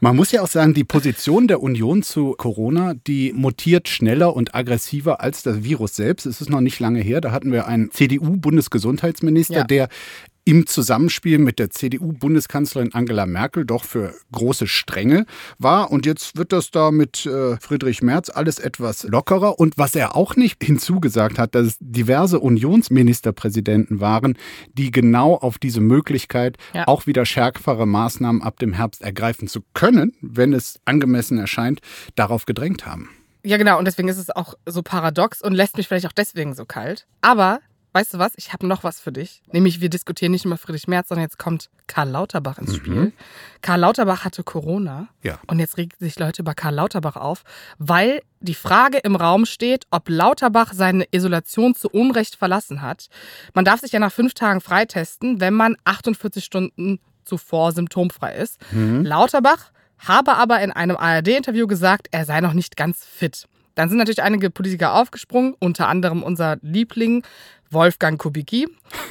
Man 0.00 0.14
muss 0.14 0.30
ja 0.30 0.42
auch 0.42 0.46
sagen, 0.48 0.74
die 0.74 0.84
Position 0.84 1.48
der 1.48 1.60
Union 1.60 2.04
zu 2.04 2.34
Corona, 2.38 2.94
die 2.94 3.32
mutiert 3.32 3.88
schneller 3.88 4.34
und 4.36 4.54
aggressiver 4.54 5.20
als 5.20 5.42
das 5.42 5.64
Virus 5.64 5.96
selbst. 5.96 6.24
Es 6.24 6.40
ist 6.40 6.50
noch 6.50 6.60
nicht 6.60 6.78
lange 6.78 7.00
her. 7.00 7.20
Da 7.20 7.32
hatten 7.32 7.50
wir 7.50 7.66
einen 7.66 7.90
CDU-Bundesgesundheitsminister, 7.90 9.54
Ja. 9.54 9.64
der 9.64 9.88
im 10.48 10.66
Zusammenspiel 10.68 11.38
mit 11.38 11.58
der 11.58 11.70
CDU-Bundeskanzlerin 11.70 12.94
Angela 12.94 13.26
Merkel 13.26 13.64
doch 13.66 13.84
für 13.84 14.14
große 14.30 14.68
Strenge 14.68 15.26
war. 15.58 15.90
Und 15.90 16.06
jetzt 16.06 16.36
wird 16.38 16.52
das 16.52 16.70
da 16.70 16.92
mit 16.92 17.26
äh, 17.26 17.56
Friedrich 17.58 18.00
Merz 18.00 18.30
alles 18.30 18.60
etwas 18.60 19.02
lockerer. 19.02 19.58
Und 19.58 19.76
was 19.76 19.96
er 19.96 20.14
auch 20.14 20.36
nicht 20.36 20.62
hinzugesagt 20.62 21.38
hat, 21.38 21.56
dass 21.56 21.66
es 21.66 21.76
diverse 21.80 22.38
Unionsministerpräsidenten 22.38 24.00
waren, 24.00 24.36
die 24.72 24.90
genau 24.92 25.34
auf 25.34 25.58
diese 25.58 25.80
Möglichkeit, 25.80 26.56
Ja. 26.74 26.86
auch 26.86 27.06
wieder 27.06 27.26
schärfere 27.26 27.86
Maßnahmen 27.86 28.40
ab 28.40 28.58
dem 28.60 28.72
Herbst 28.72 29.02
ergreifen 29.02 29.48
zu 29.48 29.62
können, 29.74 30.12
wenn 30.20 30.52
es 30.52 30.78
angemessen 30.84 31.38
erscheint, 31.38 31.80
darauf 32.14 32.46
gedrängt 32.46 32.86
haben. 32.86 33.10
Ja, 33.44 33.56
genau. 33.56 33.78
Und 33.78 33.84
deswegen 33.86 34.08
ist 34.08 34.18
es 34.18 34.30
auch 34.30 34.54
so 34.66 34.82
paradox 34.82 35.42
und 35.42 35.54
lässt 35.54 35.76
mich 35.76 35.88
vielleicht 35.88 36.06
auch 36.06 36.12
deswegen 36.12 36.54
so 36.54 36.64
kalt. 36.64 37.06
Aber, 37.20 37.60
weißt 37.96 38.12
du 38.12 38.18
was? 38.18 38.32
Ich 38.36 38.52
habe 38.52 38.66
noch 38.66 38.84
was 38.84 39.00
für 39.00 39.10
dich. 39.10 39.40
Nämlich, 39.52 39.80
wir 39.80 39.88
diskutieren 39.88 40.32
nicht 40.32 40.44
über 40.44 40.58
Friedrich 40.58 40.86
Merz, 40.86 41.08
sondern 41.08 41.22
jetzt 41.24 41.38
kommt 41.38 41.70
Karl 41.86 42.10
Lauterbach 42.10 42.58
ins 42.58 42.76
Spiel. 42.76 43.12
Karl 43.62 43.80
Lauterbach 43.80 44.22
hatte 44.22 44.42
Corona. 44.42 45.08
Ja. 45.22 45.38
Und 45.46 45.60
jetzt 45.60 45.78
regen 45.78 45.96
sich 45.98 46.18
Leute 46.18 46.42
über 46.42 46.52
Karl 46.52 46.74
Lauterbach 46.74 47.16
auf, 47.16 47.42
weil 47.78 48.20
die 48.40 48.54
Frage 48.54 48.98
im 48.98 49.16
Raum 49.16 49.46
steht, 49.46 49.86
ob 49.90 50.10
Lauterbach 50.10 50.74
seine 50.74 51.06
Isolation 51.10 51.74
zu 51.74 51.88
Unrecht 51.88 52.36
verlassen 52.36 52.82
hat. 52.82 53.08
Man 53.54 53.64
darf 53.64 53.80
sich 53.80 53.92
ja 53.92 53.98
nach 53.98 54.12
fünf 54.12 54.34
Tagen 54.34 54.60
freitesten, 54.60 55.40
wenn 55.40 55.54
man 55.54 55.76
48 55.84 56.44
Stunden 56.44 57.00
zuvor 57.24 57.72
symptomfrei 57.72 58.36
ist. 58.36 58.58
Lauterbach 58.72 59.72
habe 59.98 60.34
aber 60.34 60.60
in 60.60 60.70
einem 60.70 60.96
ARD-Interview 60.98 61.66
gesagt, 61.66 62.08
er 62.10 62.26
sei 62.26 62.42
noch 62.42 62.52
nicht 62.52 62.76
ganz 62.76 63.06
fit. 63.06 63.46
Dann 63.76 63.90
sind 63.90 63.98
natürlich 63.98 64.22
einige 64.22 64.50
Politiker 64.50 64.94
aufgesprungen, 64.94 65.54
unter 65.60 65.86
anderem 65.86 66.22
unser 66.22 66.56
Liebling 66.62 67.24
Wolfgang 67.70 68.20
Kubicki. 68.20 68.68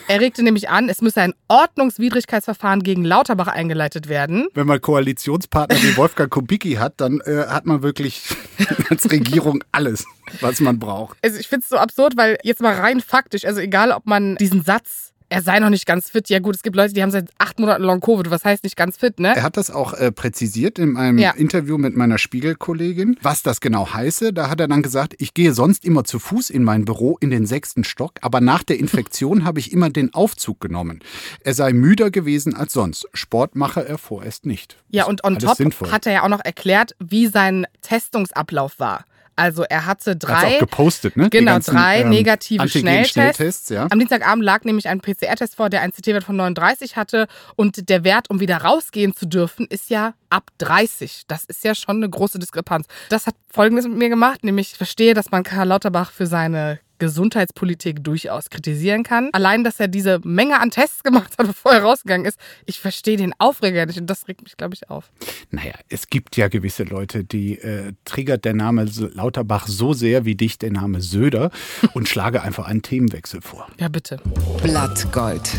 Er 0.08 0.22
regte 0.22 0.44
nämlich 0.44 0.70
an, 0.70 0.89
es 0.89 1.02
müsse 1.02 1.22
ein 1.22 1.34
Ordnungswidrigkeitsverfahren 1.48 2.84
gegen 2.84 3.04
Lauterbach 3.04 3.48
eingeleitet 3.48 4.08
werden. 4.08 4.48
Wenn 4.54 4.68
man 4.68 4.82
Koalitionspartner 4.82 5.78
wie 5.82 5.98
Wolfgang 5.98 6.30
Kubicki 6.30 6.74
hat, 6.74 7.02
dann 7.02 7.22
äh, 7.22 7.46
hat 7.48 7.65
man 7.65 7.82
wirklich 7.84 8.24
als 8.89 9.10
Regierung 9.12 9.63
alles, 9.72 10.06
was 10.41 10.60
man 10.60 10.80
braucht. 10.80 11.18
Also 11.24 11.39
ich 11.39 11.48
finde 11.48 11.63
es 11.63 11.70
so 11.70 11.78
absurd, 11.78 12.18
weil 12.18 12.38
jetzt 12.44 12.62
mal 12.62 12.74
rein 12.76 13.02
faktisch, 13.02 13.46
also 13.46 13.60
egal 13.60 13.91
ob 13.91 14.06
man 14.06 14.36
diesen 14.36 14.63
Satz, 14.63 15.13
er 15.30 15.42
sei 15.42 15.60
noch 15.60 15.70
nicht 15.70 15.86
ganz 15.86 16.10
fit, 16.10 16.30
ja 16.30 16.40
gut, 16.40 16.56
es 16.56 16.62
gibt 16.62 16.76
Leute, 16.76 16.94
die 16.94 17.02
haben 17.02 17.12
seit 17.12 17.30
acht 17.38 17.60
Monaten 17.60 17.84
Long 17.84 18.00
Covid, 18.00 18.30
was 18.30 18.46
heißt 18.46 18.64
nicht 18.64 18.76
ganz 18.78 18.98
fit, 18.98 19.20
ne? 19.20 19.36
Er 19.36 19.44
hat 19.44 19.58
das 19.58 19.72
auch 19.72 19.94
äh, 19.94 20.12
präzisiert 20.12 20.78
in 20.80 20.98
einem 20.98 21.18
Ja. 21.18 21.32
Interview 21.32 21.78
mit 21.78 21.96
meiner 21.96 22.18
Spiegelkollegin, 22.18 23.18
was 23.22 23.42
das 23.44 23.60
genau 23.60 23.94
heiße. 23.94 24.34
Da 24.34 24.50
hat 24.50 24.60
er 24.60 24.68
dann 24.68 24.82
gesagt, 24.84 25.16
ich 25.18 25.34
gehe 25.34 25.54
sonst 25.54 25.84
immer 25.86 26.04
zu 26.04 26.20
Fuß 26.20 26.50
in 26.50 26.64
mein 26.64 26.86
Büro 26.86 27.18
in 27.20 27.30
den 27.32 27.46
sechsten 27.46 27.84
Stock, 27.84 28.14
aber 28.22 28.40
nach 28.42 28.64
der 28.64 28.80
Infektion 28.80 29.46
habe 29.46 29.60
ich 29.60 29.72
immer 29.72 29.90
den 29.90 30.14
Aufzug 30.14 30.60
genommen. 30.60 31.00
Er 31.42 31.54
sei 31.54 31.74
müder 31.74 32.12
gewesen 32.12 32.56
als 32.56 32.74
sonst. 32.74 33.08
Sport 33.14 33.56
mache 33.56 33.88
er 33.88 33.98
vorerst 33.98 34.46
nicht. 34.46 34.78
Ja, 34.90 35.06
und 35.06 35.24
on 35.24 35.40
top 35.40 35.58
sinnvoll. 35.58 35.92
hat 35.92 36.06
er 36.06 36.14
ja 36.14 36.24
auch 36.24 36.30
noch 36.30 36.44
erklärt, 36.46 36.96
wie 37.00 37.28
sein 37.28 37.66
Testungsablauf 37.82 38.80
war. 38.80 39.06
Also 39.36 39.63
er 39.63 39.86
hatte 39.86 40.12
Hat's 40.12 40.19
drei, 40.26 40.56
auch 40.56 40.60
gepostet, 40.60 41.17
ne? 41.17 41.30
Genau, 41.30 41.54
ganzen, 41.54 41.76
drei 41.76 42.02
ähm, 42.02 42.10
negative 42.10 42.63
Antigen-Schnelltests, 42.63 43.13
Schnelltests. 43.13 43.69
ja. 43.69 43.88
Am 43.89 44.00
Dienstagabend 44.00 44.43
lag 44.43 44.63
nämlich 44.63 44.88
ein 44.88 45.02
PCR-Test 45.02 45.56
vor, 45.56 45.69
der 45.69 45.82
einen 45.82 45.91
CT-Wert 45.91 46.24
von 46.24 46.36
39 46.38 46.95
hatte. 46.95 47.28
Und 47.56 47.89
der 47.89 48.04
Wert, 48.04 48.30
um 48.30 48.39
wieder 48.39 48.58
rausgehen 48.58 49.15
zu 49.15 49.26
dürfen, 49.26 49.67
ist 49.67 49.89
ja 49.89 50.13
ab 50.30 50.52
30. 50.60 51.24
Das 51.28 51.43
ist 51.43 51.63
ja 51.63 51.76
schon 51.76 51.98
eine 51.98 52.10
große 52.10 52.39
Diskrepanz. 52.39 52.88
Das 53.10 53.28
hat 53.28 53.36
Folgendes 53.50 53.86
mit 53.88 53.98
mir 53.98 54.10
gemacht, 54.10 54.43
nämlich 54.43 54.71
ich 54.71 54.78
verstehe, 54.78 55.13
dass 55.13 55.32
man 55.32 55.43
Karl 55.43 55.67
Lauterbach 55.67 56.12
für 56.12 56.28
seine 56.28 56.80
Gesundheitspolitik 56.99 58.03
durchaus 58.03 58.49
kritisieren 58.49 59.03
kann. 59.03 59.29
Allein, 59.34 59.63
dass 59.63 59.79
er 59.79 59.88
diese 59.88 60.19
Menge 60.23 60.60
an 60.60 60.71
Tests 60.71 61.03
gemacht 61.03 61.34
hat, 61.38 61.47
bevor 61.47 61.73
er 61.73 61.84
rausgegangen 61.84 62.25
ist, 62.25 62.39
ich 62.65 62.79
verstehe 62.79 63.17
den 63.17 63.34
Aufreger 63.38 63.86
nicht 63.86 63.99
und 63.99 64.08
das 64.08 64.27
regt 64.27 64.43
mich, 64.43 64.58
glaube 64.58 64.75
ich, 64.75 64.89
auf. 64.89 65.12
Naja, 65.51 65.73
es 65.89 66.08
gibt 66.08 66.38
ja 66.38 66.47
gewisse 66.47 66.84
Leute, 66.84 67.23
die 67.23 67.58
äh, 67.60 67.93
triggert 68.05 68.45
der 68.45 68.53
Name 68.53 68.86
Lauterbach 69.13 69.67
so 69.67 69.93
sehr 69.93 70.25
wie 70.25 70.36
dich 70.36 70.58
der 70.58 70.71
Name 70.71 71.01
Söder 71.01 71.51
und 71.93 72.08
schlage 72.08 72.41
einfach 72.41 72.67
einen 72.67 72.81
Themenwechsel 72.81 73.41
vor. 73.41 73.67
Ja, 73.79 73.88
bitte. 73.88 74.19
Blattgold. 74.63 75.49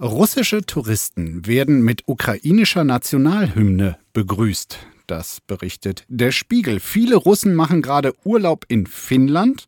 Russische 0.00 0.62
Touristen 0.62 1.44
werden 1.46 1.82
mit 1.82 2.04
ukrainischer 2.06 2.84
Nationalhymne 2.84 3.98
begrüßt. 4.12 4.78
Das 5.08 5.40
berichtet 5.40 6.04
der 6.08 6.32
Spiegel. 6.32 6.80
Viele 6.80 7.16
Russen 7.16 7.54
machen 7.54 7.80
gerade 7.80 8.12
Urlaub 8.24 8.66
in 8.68 8.86
Finnland. 8.86 9.66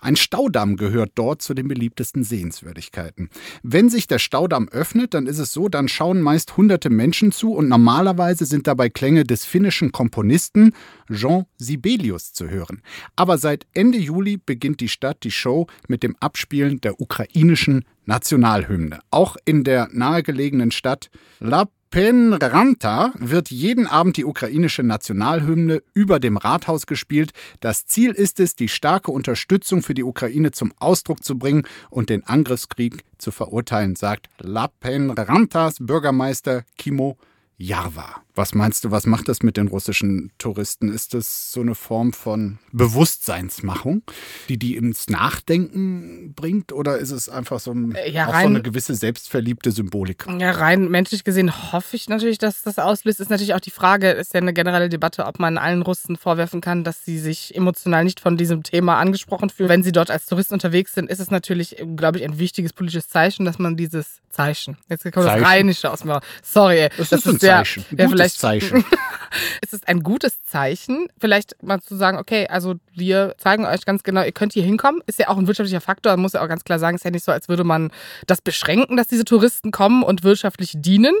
Ein 0.00 0.14
Staudamm 0.14 0.76
gehört 0.76 1.12
dort 1.16 1.42
zu 1.42 1.52
den 1.52 1.66
beliebtesten 1.66 2.22
Sehenswürdigkeiten. 2.22 3.28
Wenn 3.64 3.90
sich 3.90 4.06
der 4.06 4.20
Staudamm 4.20 4.68
öffnet, 4.68 5.14
dann 5.14 5.26
ist 5.26 5.38
es 5.38 5.52
so, 5.52 5.68
dann 5.68 5.88
schauen 5.88 6.20
meist 6.20 6.56
hunderte 6.56 6.90
Menschen 6.90 7.32
zu 7.32 7.54
und 7.54 7.68
normalerweise 7.68 8.44
sind 8.44 8.68
dabei 8.68 8.88
Klänge 8.88 9.24
des 9.24 9.44
finnischen 9.44 9.90
Komponisten 9.90 10.74
Jean 11.12 11.46
Sibelius 11.56 12.32
zu 12.32 12.48
hören. 12.48 12.82
Aber 13.16 13.38
seit 13.38 13.66
Ende 13.74 13.98
Juli 13.98 14.36
beginnt 14.36 14.80
die 14.80 14.88
Stadt 14.88 15.24
die 15.24 15.32
Show 15.32 15.66
mit 15.88 16.04
dem 16.04 16.16
Abspielen 16.20 16.80
der 16.80 17.00
ukrainischen 17.00 17.84
Nationalhymne. 18.04 19.00
Auch 19.10 19.36
in 19.44 19.64
der 19.64 19.88
nahegelegenen 19.92 20.70
Stadt 20.70 21.10
La 21.40 21.68
Penranta 21.92 23.12
wird 23.18 23.50
jeden 23.50 23.86
Abend 23.86 24.16
die 24.16 24.24
ukrainische 24.24 24.82
Nationalhymne 24.82 25.82
über 25.92 26.20
dem 26.20 26.38
Rathaus 26.38 26.86
gespielt. 26.86 27.32
Das 27.60 27.84
Ziel 27.84 28.12
ist 28.12 28.40
es, 28.40 28.56
die 28.56 28.68
starke 28.68 29.10
Unterstützung 29.10 29.82
für 29.82 29.92
die 29.92 30.02
Ukraine 30.02 30.52
zum 30.52 30.72
Ausdruck 30.78 31.22
zu 31.22 31.38
bringen 31.38 31.64
und 31.90 32.08
den 32.08 32.24
Angriffskrieg 32.26 33.04
zu 33.18 33.30
verurteilen, 33.30 33.94
sagt 33.94 34.30
La 34.40 34.68
Penrantas 34.68 35.76
Bürgermeister 35.80 36.64
Kimo 36.78 37.18
Jarva. 37.58 38.22
Was 38.34 38.54
meinst 38.54 38.84
du, 38.84 38.90
was 38.90 39.04
macht 39.06 39.28
das 39.28 39.42
mit 39.42 39.58
den 39.58 39.68
russischen 39.68 40.32
Touristen? 40.38 40.90
Ist 40.90 41.12
das 41.12 41.52
so 41.52 41.60
eine 41.60 41.74
Form 41.74 42.14
von 42.14 42.58
Bewusstseinsmachung, 42.72 44.02
die 44.48 44.56
die 44.58 44.76
ins 44.76 45.08
Nachdenken 45.10 46.32
bringt? 46.34 46.72
Oder 46.72 46.98
ist 46.98 47.10
es 47.10 47.28
einfach 47.28 47.60
so, 47.60 47.72
ein, 47.72 47.94
Äh, 47.94 48.10
ja, 48.10 48.24
auch 48.24 48.28
so 48.28 48.32
rein- 48.32 48.46
eine 48.48 48.62
gewisse 48.62 48.94
selbstverliebte 48.94 49.70
Symbolik? 49.70 50.26
Ja, 50.38 50.52
rein 50.52 50.88
menschlich 50.90 51.24
gesehen 51.24 51.72
hoffe 51.72 51.96
ich 51.96 52.08
natürlich, 52.08 52.38
dass 52.38 52.62
das 52.62 52.78
auslöst. 52.78 53.20
Ist 53.20 53.30
natürlich 53.30 53.54
auch 53.54 53.60
die 53.60 53.70
Frage, 53.70 54.10
ist 54.10 54.32
ja 54.34 54.40
eine 54.40 54.52
generelle 54.54 54.88
Debatte, 54.88 55.26
ob 55.26 55.38
man 55.38 55.58
allen 55.58 55.82
Russen 55.82 56.16
vorwerfen 56.16 56.60
kann, 56.60 56.84
dass 56.84 57.04
sie 57.04 57.18
sich 57.18 57.54
emotional 57.54 58.04
nicht 58.04 58.20
von 58.20 58.36
diesem 58.36 58.62
Thema 58.62 58.98
angesprochen 58.98 59.50
fühlen. 59.50 59.68
Wenn 59.68 59.82
sie 59.82 59.92
dort 59.92 60.10
als 60.10 60.26
Touristen 60.26 60.54
unterwegs 60.54 60.94
sind, 60.94 61.10
ist 61.10 61.20
es 61.20 61.30
natürlich, 61.30 61.76
glaube 61.96 62.18
ich, 62.18 62.24
ein 62.24 62.38
wichtiges 62.38 62.72
politisches 62.72 63.08
Zeichen, 63.08 63.44
dass 63.44 63.58
man 63.58 63.76
dieses 63.76 64.20
Zeichen, 64.30 64.78
jetzt 64.88 65.02
kommt 65.04 65.16
das 65.16 65.26
Zeichen? 65.26 65.44
Rheinische 65.44 65.90
aus 65.90 66.04
mir, 66.04 66.20
sorry, 66.42 66.78
ey, 66.78 66.88
Das 66.96 67.12
ist 67.12 67.26
ein 67.28 67.38
Zeichen. 67.38 67.84
Gutes 67.90 67.98
vielleicht, 68.22 68.38
Zeichen. 68.38 68.84
es 69.62 69.72
ist 69.72 69.88
ein 69.88 70.02
gutes 70.02 70.42
Zeichen, 70.44 71.08
vielleicht 71.18 71.62
mal 71.62 71.80
zu 71.80 71.96
sagen, 71.96 72.18
okay, 72.18 72.46
also 72.48 72.74
wir 72.94 73.34
zeigen 73.38 73.64
euch 73.64 73.84
ganz 73.84 74.02
genau, 74.02 74.22
ihr 74.22 74.32
könnt 74.32 74.52
hier 74.52 74.62
hinkommen, 74.62 75.02
ist 75.06 75.18
ja 75.18 75.28
auch 75.28 75.38
ein 75.38 75.46
wirtschaftlicher 75.46 75.80
Faktor, 75.80 76.12
man 76.12 76.20
muss 76.20 76.32
ja 76.32 76.42
auch 76.42 76.48
ganz 76.48 76.64
klar 76.64 76.78
sagen, 76.78 76.96
ist 76.96 77.04
ja 77.04 77.10
nicht 77.10 77.24
so, 77.24 77.32
als 77.32 77.48
würde 77.48 77.64
man 77.64 77.90
das 78.26 78.40
beschränken, 78.40 78.96
dass 78.96 79.06
diese 79.06 79.24
Touristen 79.24 79.70
kommen 79.70 80.02
und 80.02 80.24
wirtschaftlich 80.24 80.72
dienen, 80.76 81.14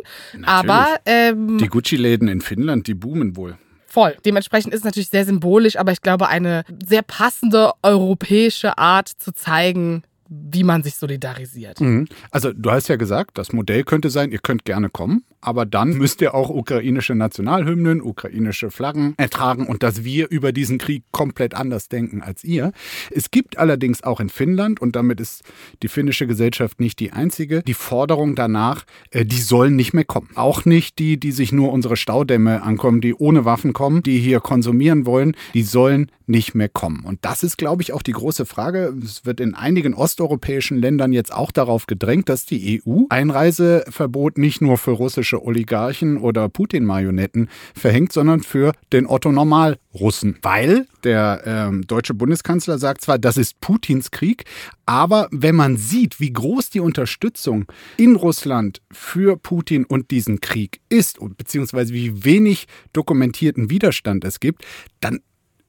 aber 0.44 0.96
ähm, 1.06 1.58
Die 1.58 1.68
Gucci-Läden 1.68 2.28
in 2.28 2.40
Finnland, 2.40 2.86
die 2.86 2.94
boomen 2.94 3.36
wohl. 3.36 3.58
Voll. 3.92 4.16
Dementsprechend 4.24 4.72
ist 4.72 4.80
es 4.80 4.84
natürlich 4.84 5.10
sehr 5.10 5.26
symbolisch, 5.26 5.76
aber 5.76 5.92
ich 5.92 6.00
glaube, 6.00 6.28
eine 6.28 6.64
sehr 6.82 7.02
passende 7.02 7.72
europäische 7.82 8.78
Art 8.78 9.08
zu 9.08 9.34
zeigen, 9.34 10.02
wie 10.32 10.64
man 10.64 10.82
sich 10.82 10.96
solidarisiert. 10.96 11.80
Mhm. 11.80 12.06
Also 12.30 12.52
du 12.52 12.70
hast 12.70 12.88
ja 12.88 12.96
gesagt, 12.96 13.38
das 13.38 13.52
Modell 13.52 13.84
könnte 13.84 14.10
sein, 14.10 14.32
ihr 14.32 14.38
könnt 14.38 14.64
gerne 14.64 14.88
kommen, 14.88 15.24
aber 15.40 15.66
dann 15.66 15.90
müsst 15.90 16.20
ihr 16.22 16.34
auch 16.34 16.48
ukrainische 16.48 17.14
Nationalhymnen, 17.14 18.00
ukrainische 18.00 18.70
Flaggen 18.70 19.14
ertragen 19.16 19.66
und 19.66 19.82
dass 19.82 20.04
wir 20.04 20.30
über 20.30 20.52
diesen 20.52 20.78
Krieg 20.78 21.04
komplett 21.10 21.54
anders 21.54 21.88
denken 21.88 22.22
als 22.22 22.44
ihr. 22.44 22.72
Es 23.10 23.30
gibt 23.30 23.58
allerdings 23.58 24.02
auch 24.02 24.20
in 24.20 24.28
Finnland, 24.28 24.80
und 24.80 24.96
damit 24.96 25.20
ist 25.20 25.42
die 25.82 25.88
finnische 25.88 26.26
Gesellschaft 26.26 26.80
nicht 26.80 26.98
die 27.00 27.12
einzige, 27.12 27.62
die 27.62 27.74
Forderung 27.74 28.34
danach, 28.34 28.84
äh, 29.10 29.24
die 29.24 29.40
sollen 29.40 29.76
nicht 29.76 29.92
mehr 29.92 30.04
kommen. 30.04 30.30
Auch 30.34 30.64
nicht 30.64 30.98
die, 30.98 31.18
die 31.18 31.32
sich 31.32 31.52
nur 31.52 31.72
unsere 31.72 31.96
Staudämme 31.96 32.62
ankommen, 32.62 33.00
die 33.00 33.14
ohne 33.14 33.44
Waffen 33.44 33.72
kommen, 33.72 34.02
die 34.02 34.18
hier 34.18 34.40
konsumieren 34.40 35.06
wollen, 35.06 35.36
die 35.54 35.62
sollen 35.62 36.10
nicht 36.26 36.54
mehr 36.54 36.68
kommen. 36.68 37.04
Und 37.04 37.24
das 37.24 37.42
ist, 37.42 37.58
glaube 37.58 37.82
ich, 37.82 37.92
auch 37.92 38.02
die 38.02 38.12
große 38.12 38.46
Frage. 38.46 38.94
Es 39.02 39.26
wird 39.26 39.40
in 39.40 39.54
einigen 39.54 39.94
osteuropäischen 40.22 40.78
Ländern 40.78 41.12
jetzt 41.12 41.32
auch 41.32 41.50
darauf 41.50 41.86
gedrängt, 41.86 42.28
dass 42.28 42.46
die 42.46 42.80
EU 42.86 43.04
Einreiseverbot 43.08 44.38
nicht 44.38 44.60
nur 44.60 44.78
für 44.78 44.92
russische 44.92 45.44
Oligarchen 45.44 46.16
oder 46.16 46.48
Putin-Marionetten 46.48 47.48
verhängt, 47.74 48.12
sondern 48.12 48.40
für 48.40 48.72
den 48.92 49.06
Otto-Normal-Russen. 49.06 50.38
Weil 50.42 50.86
der 51.02 51.42
ähm, 51.44 51.86
deutsche 51.86 52.14
Bundeskanzler 52.14 52.78
sagt 52.78 53.00
zwar, 53.00 53.18
das 53.18 53.36
ist 53.36 53.60
Putins 53.60 54.12
Krieg, 54.12 54.44
aber 54.86 55.28
wenn 55.32 55.56
man 55.56 55.76
sieht, 55.76 56.20
wie 56.20 56.32
groß 56.32 56.70
die 56.70 56.80
Unterstützung 56.80 57.64
in 57.96 58.14
Russland 58.14 58.80
für 58.92 59.36
Putin 59.36 59.84
und 59.84 60.12
diesen 60.12 60.40
Krieg 60.40 60.80
ist, 60.88 61.18
beziehungsweise 61.36 61.92
wie 61.92 62.24
wenig 62.24 62.66
dokumentierten 62.92 63.70
Widerstand 63.70 64.24
es 64.24 64.38
gibt, 64.38 64.64
dann 65.00 65.20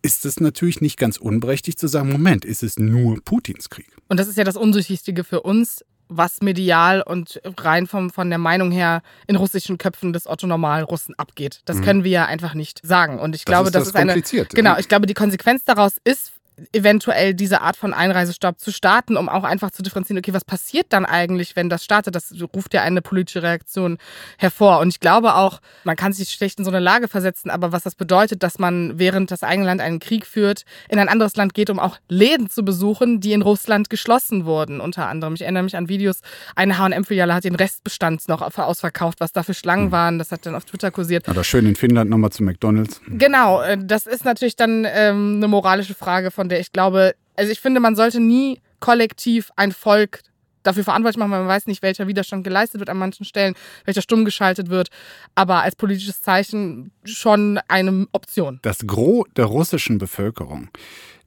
ist 0.03 0.25
es 0.25 0.39
natürlich 0.39 0.81
nicht 0.81 0.97
ganz 0.97 1.17
unberechtigt 1.17 1.79
zu 1.79 1.87
sagen, 1.87 2.11
Moment, 2.11 2.45
ist 2.45 2.61
es 2.61 2.77
nur 2.77 3.19
Putins 3.23 3.69
Krieg? 3.69 3.87
Und 4.09 4.19
das 4.19 4.27
ist 4.27 4.37
ja 4.37 4.43
das 4.43 4.57
Undurchsichtige 4.57 5.23
für 5.23 5.41
uns, 5.41 5.83
was 6.09 6.41
medial 6.41 7.01
und 7.01 7.41
rein 7.57 7.87
vom, 7.87 8.11
von 8.11 8.29
der 8.29 8.37
Meinung 8.37 8.71
her 8.71 9.01
in 9.25 9.35
russischen 9.35 9.77
Köpfen 9.77 10.13
des 10.13 10.27
Otto-Normal-Russen 10.27 11.15
abgeht. 11.17 11.61
Das 11.65 11.81
können 11.81 12.03
wir 12.03 12.11
ja 12.11 12.25
einfach 12.25 12.53
nicht 12.53 12.81
sagen. 12.85 13.17
Und 13.19 13.33
ich 13.33 13.45
Das 13.45 13.51
glaube, 13.51 13.67
ist 13.69 13.75
das, 13.75 13.83
das 13.83 13.87
ist 13.89 13.95
eine. 13.95 14.45
Genau, 14.49 14.77
ich 14.77 14.89
glaube, 14.89 15.07
die 15.07 15.13
Konsequenz 15.13 15.63
daraus 15.63 15.93
ist, 16.03 16.33
eventuell 16.71 17.33
diese 17.33 17.61
Art 17.61 17.75
von 17.75 17.93
Einreisestopp 17.93 18.59
zu 18.59 18.71
starten, 18.71 19.17
um 19.17 19.29
auch 19.29 19.43
einfach 19.43 19.71
zu 19.71 19.81
differenzieren, 19.81 20.19
okay, 20.19 20.33
was 20.33 20.45
passiert 20.45 20.87
dann 20.89 21.05
eigentlich, 21.05 21.55
wenn 21.55 21.69
das 21.69 21.83
startet? 21.83 22.15
Das 22.15 22.33
ruft 22.55 22.73
ja 22.73 22.81
eine 22.81 23.01
politische 23.01 23.41
Reaktion 23.41 23.97
hervor. 24.37 24.79
Und 24.79 24.89
ich 24.89 24.99
glaube 24.99 25.35
auch, 25.35 25.59
man 25.83 25.95
kann 25.95 26.13
sich 26.13 26.29
schlecht 26.29 26.59
in 26.59 26.65
so 26.65 26.71
eine 26.71 26.79
Lage 26.79 27.07
versetzen, 27.07 27.49
aber 27.49 27.71
was 27.71 27.83
das 27.83 27.95
bedeutet, 27.95 28.43
dass 28.43 28.59
man, 28.59 28.99
während 28.99 29.31
das 29.31 29.43
eigene 29.43 29.67
Land 29.67 29.81
einen 29.81 29.99
Krieg 29.99 30.25
führt, 30.25 30.63
in 30.89 30.99
ein 30.99 31.09
anderes 31.09 31.35
Land 31.35 31.53
geht, 31.53 31.69
um 31.69 31.79
auch 31.79 31.97
Läden 32.09 32.49
zu 32.49 32.63
besuchen, 32.63 33.19
die 33.19 33.33
in 33.33 33.41
Russland 33.41 33.89
geschlossen 33.89 34.45
wurden, 34.45 34.79
unter 34.79 35.07
anderem. 35.07 35.33
Ich 35.35 35.41
erinnere 35.41 35.63
mich 35.63 35.75
an 35.75 35.89
Videos, 35.89 36.19
eine 36.55 36.77
H&M-Filiale 36.77 37.33
hat 37.33 37.43
den 37.43 37.55
Restbestand 37.55 38.27
noch 38.27 38.41
ausverkauft, 38.41 39.19
was 39.19 39.31
da 39.31 39.43
für 39.43 39.53
Schlangen 39.53 39.91
waren, 39.91 40.19
das 40.19 40.31
hat 40.31 40.45
dann 40.45 40.55
auf 40.55 40.65
Twitter 40.65 40.91
kursiert. 40.91 41.27
Oder 41.29 41.43
schön 41.43 41.65
in 41.65 41.75
Finnland 41.75 42.09
nochmal 42.09 42.31
zu 42.31 42.43
McDonalds. 42.43 43.01
Genau, 43.07 43.61
äh, 43.61 43.77
das 43.81 44.05
ist 44.05 44.25
natürlich 44.25 44.55
dann 44.55 44.85
ähm, 44.87 45.35
eine 45.37 45.47
moralische 45.47 45.95
Frage, 45.95 46.31
von 46.31 46.49
der 46.53 46.59
ich 46.59 46.71
glaube, 46.71 47.15
also 47.35 47.51
ich 47.51 47.59
finde, 47.59 47.79
man 47.79 47.95
sollte 47.95 48.19
nie 48.19 48.61
kollektiv 48.79 49.51
ein 49.55 49.71
Volk 49.71 50.21
dafür 50.61 50.83
verantwortlich 50.83 51.17
machen, 51.17 51.31
weil 51.31 51.39
man 51.39 51.47
weiß 51.47 51.67
nicht, 51.67 51.81
welcher 51.81 52.07
Widerstand 52.07 52.43
geleistet 52.43 52.79
wird 52.79 52.89
an 52.89 52.97
manchen 52.97 53.25
Stellen, 53.25 53.55
welcher 53.85 54.01
stumm 54.01 54.23
geschaltet 54.23 54.69
wird, 54.69 54.89
aber 55.35 55.61
als 55.61 55.75
politisches 55.75 56.21
Zeichen 56.21 56.91
schon 57.03 57.59
eine 57.67 58.07
Option. 58.13 58.59
Das 58.61 58.87
Gros 58.87 59.25
der 59.35 59.45
russischen 59.45 59.97
Bevölkerung, 59.97 60.69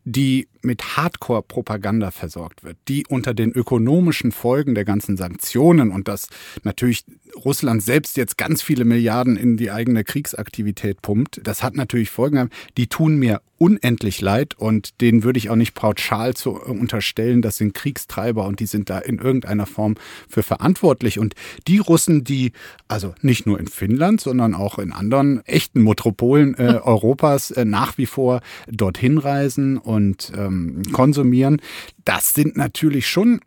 die 0.04 0.48
mit 0.62 0.96
Hardcore-Propaganda 0.96 2.12
versorgt 2.12 2.62
wird, 2.62 2.78
die 2.88 3.04
unter 3.08 3.34
den 3.34 3.52
ökonomischen 3.52 4.32
Folgen 4.32 4.74
der 4.74 4.84
ganzen 4.84 5.16
Sanktionen 5.16 5.90
und 5.90 6.08
dass 6.08 6.28
natürlich 6.62 7.04
Russland 7.44 7.82
selbst 7.82 8.16
jetzt 8.16 8.38
ganz 8.38 8.62
viele 8.62 8.84
Milliarden 8.84 9.36
in 9.36 9.56
die 9.56 9.70
eigene 9.70 10.04
Kriegsaktivität 10.04 11.02
pumpt, 11.02 11.40
das 11.44 11.62
hat 11.62 11.74
natürlich 11.74 12.10
Folgen, 12.10 12.50
die 12.76 12.86
tun 12.86 13.16
mir 13.16 13.42
unendlich 13.58 14.20
leid 14.20 14.54
und 14.54 15.00
denen 15.00 15.22
würde 15.22 15.38
ich 15.38 15.50
auch 15.50 15.56
nicht 15.56 15.74
pauschal 15.74 16.34
zu 16.34 16.52
unterstellen, 16.52 17.42
das 17.42 17.56
sind 17.56 17.74
Kriegstreiber 17.74 18.44
und 18.44 18.60
die 18.60 18.66
sind 18.66 18.90
da 18.90 18.98
in 18.98 19.18
irgendeiner 19.18 19.66
Form 19.66 19.94
für 20.28 20.42
verantwortlich. 20.42 21.18
Und 21.18 21.34
die 21.66 21.78
Russen, 21.78 22.24
die 22.24 22.52
also 22.88 23.14
nicht 23.22 23.46
nur 23.46 23.58
in 23.58 23.66
Finnland, 23.66 24.20
sondern 24.20 24.54
auch 24.54 24.78
in 24.78 24.92
anderen 24.92 25.44
echten 25.46 25.82
Metropolen 25.82 26.54
äh, 26.58 26.80
Europas 26.82 27.50
äh, 27.50 27.64
nach 27.64 27.98
wie 27.98 28.06
vor 28.06 28.40
dorthin 28.68 29.18
reisen 29.18 29.78
und 29.78 30.32
ähm, 30.36 30.82
konsumieren, 30.92 31.60
das 32.04 32.34
sind 32.34 32.56
natürlich 32.56 33.06
schon 33.06 33.40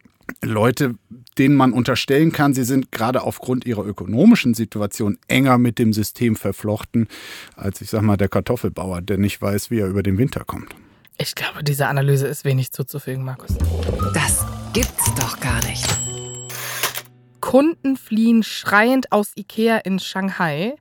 Leute, 0.43 0.95
denen 1.37 1.55
man 1.55 1.73
unterstellen 1.73 2.31
kann, 2.31 2.53
sie 2.53 2.63
sind 2.63 2.91
gerade 2.91 3.23
aufgrund 3.23 3.65
ihrer 3.65 3.85
ökonomischen 3.85 4.53
Situation 4.53 5.17
enger 5.27 5.57
mit 5.57 5.79
dem 5.79 5.93
System 5.93 6.35
verflochten, 6.35 7.07
als 7.55 7.81
ich 7.81 7.89
sag 7.89 8.01
mal 8.01 8.17
der 8.17 8.29
Kartoffelbauer, 8.29 9.01
der 9.01 9.17
nicht 9.17 9.41
weiß, 9.41 9.71
wie 9.71 9.79
er 9.79 9.87
über 9.87 10.03
den 10.03 10.17
Winter 10.17 10.43
kommt. 10.45 10.75
Ich 11.17 11.35
glaube, 11.35 11.63
diese 11.63 11.87
Analyse 11.87 12.27
ist 12.27 12.45
wenig 12.45 12.71
zuzufügen, 12.71 13.25
Markus. 13.25 13.57
Das 14.13 14.45
gibt's 14.73 15.13
doch 15.15 15.39
gar 15.39 15.61
nicht. 15.65 15.85
Kunden 17.49 17.97
fliehen 17.97 18.43
schreiend 18.43 19.11
aus 19.11 19.31
Ikea 19.35 19.77
in 19.77 19.97
Shanghai, 19.97 20.75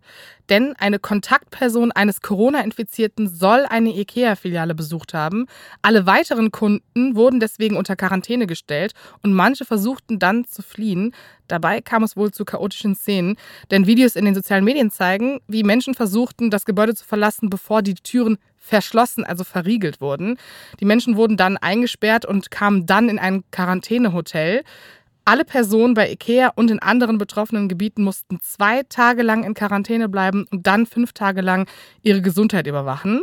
denn 0.51 0.75
eine 0.77 0.99
Kontaktperson 0.99 1.93
eines 1.93 2.21
Corona-Infizierten 2.21 3.27
soll 3.27 3.65
eine 3.65 3.97
Ikea-Filiale 3.97 4.75
besucht 4.75 5.15
haben. 5.15 5.47
Alle 5.81 6.05
weiteren 6.05 6.53
Kunden 6.53 7.17
wurden 7.17 7.41
deswegen 7.41 7.79
unter 7.79 7.97
Quarantäne 7.97 8.47
gestellt 8.47 8.93
und 9.23 9.33
manche 9.33 9.65
versuchten 9.65 10.19
dann 10.19 10.45
zu 10.45 10.61
fliehen. 10.61 11.15
Dabei 11.47 11.81
kam 11.81 12.03
es 12.03 12.19
wohl 12.19 12.33
zu 12.33 12.45
chaotischen 12.45 12.95
Szenen, 12.95 13.37
denn 13.71 13.87
Videos 13.87 14.15
in 14.15 14.27
den 14.27 14.35
sozialen 14.35 14.65
Medien 14.65 14.91
zeigen, 14.91 15.41
wie 15.49 15.63
Menschen 15.63 15.95
versuchten, 15.95 16.51
das 16.51 16.67
Gebäude 16.67 16.95
zu 16.95 17.07
verlassen, 17.07 17.49
bevor 17.49 17.81
die 17.81 17.95
Türen 17.95 18.37
verschlossen, 18.59 19.25
also 19.25 19.45
verriegelt 19.45 20.01
wurden. 20.03 20.37
Die 20.81 20.85
Menschen 20.85 21.17
wurden 21.17 21.39
dann 21.39 21.57
eingesperrt 21.57 22.27
und 22.27 22.51
kamen 22.51 22.85
dann 22.85 23.09
in 23.09 23.19
ein 23.19 23.45
Quarantänehotel. 23.51 24.63
Alle 25.29 25.45
Personen 25.45 25.93
bei 25.93 26.11
IKEA 26.11 26.53
und 26.55 26.71
in 26.71 26.79
anderen 26.79 27.19
betroffenen 27.19 27.69
Gebieten 27.69 28.03
mussten 28.03 28.41
zwei 28.41 28.83
Tage 28.85 29.23
lang 29.23 29.45
in 29.45 29.53
Quarantäne 29.53 30.09
bleiben 30.09 30.47
und 30.51 30.67
dann 30.67 30.87
fünf 30.87 31.13
Tage 31.13 31.43
lang 31.43 31.69
ihre 32.01 32.23
Gesundheit 32.23 32.67
überwachen. 32.67 33.21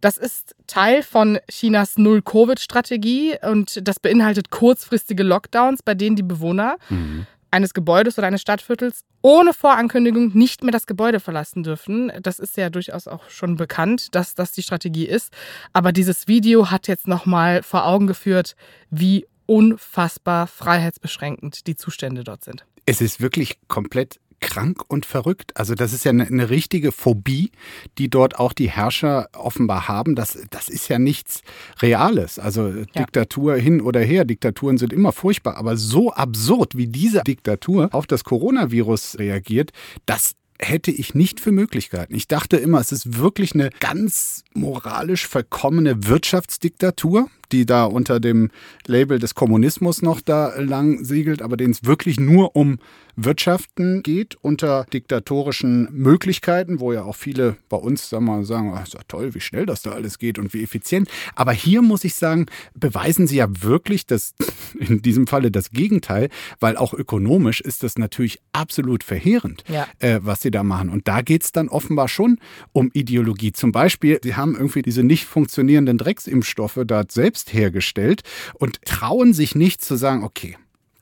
Das 0.00 0.16
ist 0.16 0.56
Teil 0.66 1.02
von 1.02 1.38
Chinas 1.50 1.98
Null-Covid-Strategie 1.98 3.36
und 3.42 3.86
das 3.86 4.00
beinhaltet 4.00 4.50
kurzfristige 4.50 5.24
Lockdowns, 5.24 5.82
bei 5.82 5.92
denen 5.92 6.16
die 6.16 6.22
Bewohner 6.22 6.78
mhm. 6.88 7.26
eines 7.50 7.74
Gebäudes 7.74 8.16
oder 8.16 8.28
eines 8.28 8.40
Stadtviertels 8.40 9.04
ohne 9.20 9.52
Vorankündigung 9.52 10.30
nicht 10.32 10.62
mehr 10.64 10.72
das 10.72 10.86
Gebäude 10.86 11.20
verlassen 11.20 11.62
dürfen. 11.62 12.10
Das 12.22 12.38
ist 12.38 12.56
ja 12.56 12.70
durchaus 12.70 13.08
auch 13.08 13.28
schon 13.28 13.56
bekannt, 13.56 14.14
dass 14.14 14.34
das 14.34 14.52
die 14.52 14.62
Strategie 14.62 15.06
ist. 15.06 15.34
Aber 15.74 15.92
dieses 15.92 16.28
Video 16.28 16.70
hat 16.70 16.88
jetzt 16.88 17.06
nochmal 17.06 17.62
vor 17.62 17.84
Augen 17.84 18.06
geführt, 18.06 18.56
wie 18.88 19.26
unfassbar 19.46 20.46
freiheitsbeschränkend 20.46 21.66
die 21.66 21.76
Zustände 21.76 22.24
dort 22.24 22.44
sind. 22.44 22.66
Es 22.84 23.00
ist 23.00 23.20
wirklich 23.20 23.58
komplett 23.68 24.20
krank 24.40 24.82
und 24.88 25.06
verrückt. 25.06 25.56
Also 25.56 25.74
das 25.74 25.92
ist 25.92 26.04
ja 26.04 26.10
eine, 26.10 26.26
eine, 26.26 26.50
richtige 26.50 26.92
Phobie, 26.92 27.50
die 27.98 28.08
dort 28.08 28.38
auch 28.38 28.52
die 28.52 28.70
Herrscher 28.70 29.28
offenbar 29.32 29.88
haben. 29.88 30.14
Das, 30.14 30.38
das 30.50 30.68
ist 30.68 30.88
ja 30.88 30.98
nichts 30.98 31.42
Reales. 31.80 32.38
Also 32.38 32.68
ja. 32.68 32.84
Diktatur 32.96 33.56
hin 33.56 33.80
oder 33.80 34.00
her, 34.00 34.24
Diktaturen 34.24 34.78
sind 34.78 34.92
immer 34.92 35.12
furchtbar, 35.12 35.56
aber 35.56 35.76
so 35.76 36.12
absurd, 36.12 36.76
wie 36.76 36.86
diese 36.86 37.22
Diktatur 37.22 37.88
auf 37.92 38.06
das 38.06 38.24
Coronavirus 38.24 39.18
reagiert, 39.18 39.72
das 40.04 40.34
hätte 40.58 40.90
ich 40.90 41.14
nicht 41.14 41.40
für 41.40 41.52
Möglichkeiten. 41.52 42.14
Ich 42.14 42.28
dachte 42.28 42.56
immer, 42.56 42.80
es 42.80 42.92
ist 42.92 43.18
wirklich 43.18 43.54
eine 43.54 43.70
ganz 43.80 44.42
moralisch 44.54 45.26
verkommene 45.26 46.06
Wirtschaftsdiktatur, 46.06 47.28
die 47.52 47.66
da 47.66 47.84
unter 47.84 48.20
dem 48.20 48.50
Label 48.86 49.18
des 49.18 49.34
Kommunismus 49.34 50.02
noch 50.02 50.20
da 50.20 50.54
lang 50.58 51.04
siegelt, 51.04 51.42
aber 51.42 51.56
denen 51.56 51.72
es 51.72 51.84
wirklich 51.84 52.18
nur 52.18 52.56
um 52.56 52.78
Wirtschaften 53.16 54.02
geht 54.02 54.36
unter 54.42 54.84
diktatorischen 54.92 55.88
Möglichkeiten, 55.90 56.80
wo 56.80 56.92
ja 56.92 57.02
auch 57.02 57.16
viele 57.16 57.56
bei 57.70 57.78
uns 57.78 58.10
sagen, 58.10 58.26
wir, 58.26 58.44
sagen 58.44 58.74
oh, 58.76 58.82
ist 58.82 58.92
ja 58.92 59.00
toll, 59.08 59.34
wie 59.34 59.40
schnell 59.40 59.64
das 59.64 59.80
da 59.82 59.92
alles 59.92 60.18
geht 60.18 60.38
und 60.38 60.52
wie 60.52 60.62
effizient. 60.62 61.08
Aber 61.34 61.52
hier 61.52 61.80
muss 61.80 62.04
ich 62.04 62.14
sagen, 62.14 62.46
beweisen 62.74 63.26
sie 63.26 63.36
ja 63.36 63.48
wirklich 63.48 64.04
das, 64.06 64.34
in 64.78 65.00
diesem 65.00 65.26
Falle 65.26 65.50
das 65.50 65.70
Gegenteil, 65.70 66.28
weil 66.60 66.76
auch 66.76 66.92
ökonomisch 66.92 67.62
ist 67.62 67.82
das 67.82 67.96
natürlich 67.96 68.38
absolut 68.52 69.02
verheerend, 69.02 69.64
ja. 69.68 69.86
äh, 69.98 70.20
was 70.22 70.42
sie 70.42 70.50
da 70.50 70.62
machen. 70.62 70.90
Und 70.90 71.08
da 71.08 71.22
geht 71.22 71.42
es 71.42 71.52
dann 71.52 71.68
offenbar 71.68 72.08
schon 72.08 72.38
um 72.72 72.90
Ideologie. 72.92 73.52
Zum 73.52 73.72
Beispiel, 73.72 74.20
sie 74.22 74.34
haben 74.34 74.54
irgendwie 74.54 74.82
diese 74.82 75.02
nicht 75.02 75.24
funktionierenden 75.24 75.96
Drecksimpfstoffe 75.96 76.80
da 76.86 77.04
selbst 77.08 77.35
hergestellt 77.44 78.22
und 78.54 78.80
trauen 78.84 79.32
sich 79.32 79.54
nicht 79.54 79.84
zu 79.84 79.96
sagen, 79.96 80.24
okay, 80.24 80.56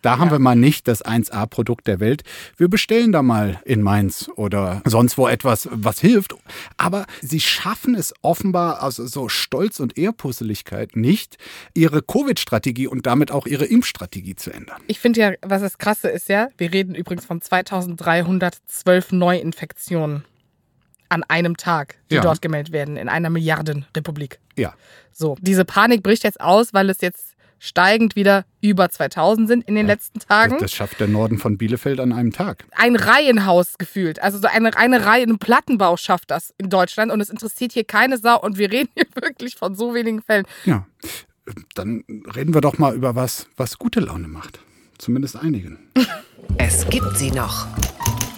da 0.05 0.18
haben 0.18 0.27
ja. 0.27 0.33
wir 0.33 0.38
mal 0.38 0.55
nicht 0.55 0.87
das 0.87 1.03
1A-Produkt 1.03 1.87
der 1.87 1.99
Welt. 1.99 2.25
Wir 2.59 2.68
bestellen 2.68 3.11
da 3.11 3.23
mal 3.23 3.62
in 3.64 3.81
Mainz 3.81 4.29
oder 4.37 4.83
sonst 4.85 5.16
wo 5.16 5.27
etwas, 5.29 5.66
was 5.73 5.99
hilft. 5.99 6.35
Aber 6.77 7.07
sie 7.23 7.40
schaffen 7.40 7.94
es 7.94 8.12
offenbar 8.20 8.83
aus 8.83 8.97
so 8.97 9.31
Stolz 9.31 9.81
und 9.81 9.97
Ehrpusseligkeit 9.97 10.94
nicht, 10.94 11.38
ihre 11.73 12.03
Covid-Strategie 12.03 12.87
und 12.87 13.07
damit 13.07 13.31
auch 13.31 13.47
ihre 13.47 13.64
Impfstrategie 13.64 14.37
zu 14.37 14.53
ändern. 14.53 14.83
Ich 14.88 15.01
finde 15.01 15.20
ja, 15.20 15.33
was 15.40 15.62
das 15.62 15.79
Krasse 15.79 16.11
ist 16.11 16.29
ja, 16.29 16.49
wir 16.59 16.70
reden 16.70 16.94
übrigens 16.94 17.25
von 17.25 17.40
2312 17.40 19.12
Neuinfektionen 19.12 20.25
an 21.14 21.22
einem 21.29 21.57
Tag, 21.57 21.96
die 22.11 22.16
ja. 22.16 22.20
dort 22.20 22.42
gemeldet 22.42 22.72
werden, 22.72 22.96
in 22.96 23.09
einer 23.09 23.31
Milliardenrepublik. 23.31 24.40
Ja. 24.57 24.74
So, 25.12 25.37
diese 25.40 25.64
Panik 25.64 26.03
bricht 26.03 26.24
jetzt 26.24 26.40
aus, 26.40 26.74
weil 26.74 26.90
es 26.90 27.00
jetzt 27.00 27.35
steigend 27.61 28.16
wieder 28.16 28.44
über 28.61 28.90
2000 28.90 29.48
sind 29.48 29.68
in 29.68 29.74
den 29.74 29.87
ja, 29.87 29.94
letzten 29.94 30.18
Tagen. 30.18 30.53
Das, 30.55 30.62
das, 30.62 30.72
schafft 30.72 31.00
der 31.00 31.09
Norden 31.09 31.38
von 31.38 31.57
Bielefeld 31.57 32.00
an 32.00 32.12
einem 32.12 32.33
Tag. 32.33 32.64
Ein 32.72 32.96
Reihenhaus 32.96 33.79
gefühlt. 33.79 34.20
Also 34.20 34.38
so 34.38 34.48
eine, 34.48 34.77
eine 34.77 35.07
Reihe, 35.07 35.22
ein 35.22 35.38
Plattenbau 35.38 35.96
schafft 35.96 36.31
das 36.31 36.53
in 36.59 36.68
Deutschland 36.68 37.11
und 37.12 37.20
es 37.20 37.31
interessiert 37.31 37.72
hier 37.72 37.85
keine 37.85 38.18
Sau 38.18 38.40
und 38.40 38.59
wir 38.59 38.70
reden 38.72 38.90
hier 38.94 39.07
wirklich 39.14 39.55
von 39.55 39.74
so 39.74 39.94
wenigen 39.94 40.20
Fällen. 40.20 40.44
Ja, 40.64 40.87
dann 41.74 42.05
reden 42.35 42.55
wir 42.55 42.61
doch 42.61 42.79
mal 42.79 42.94
über 42.94 43.14
was, 43.14 43.46
was 43.57 43.79
gute 43.79 44.00
Laune 44.00 44.29
macht. 44.29 44.59
Zumindest 44.98 45.37
einigen. 45.37 45.79
Es 46.59 46.87
gibt 46.90 47.16
sie 47.16 47.31
noch. 47.31 47.66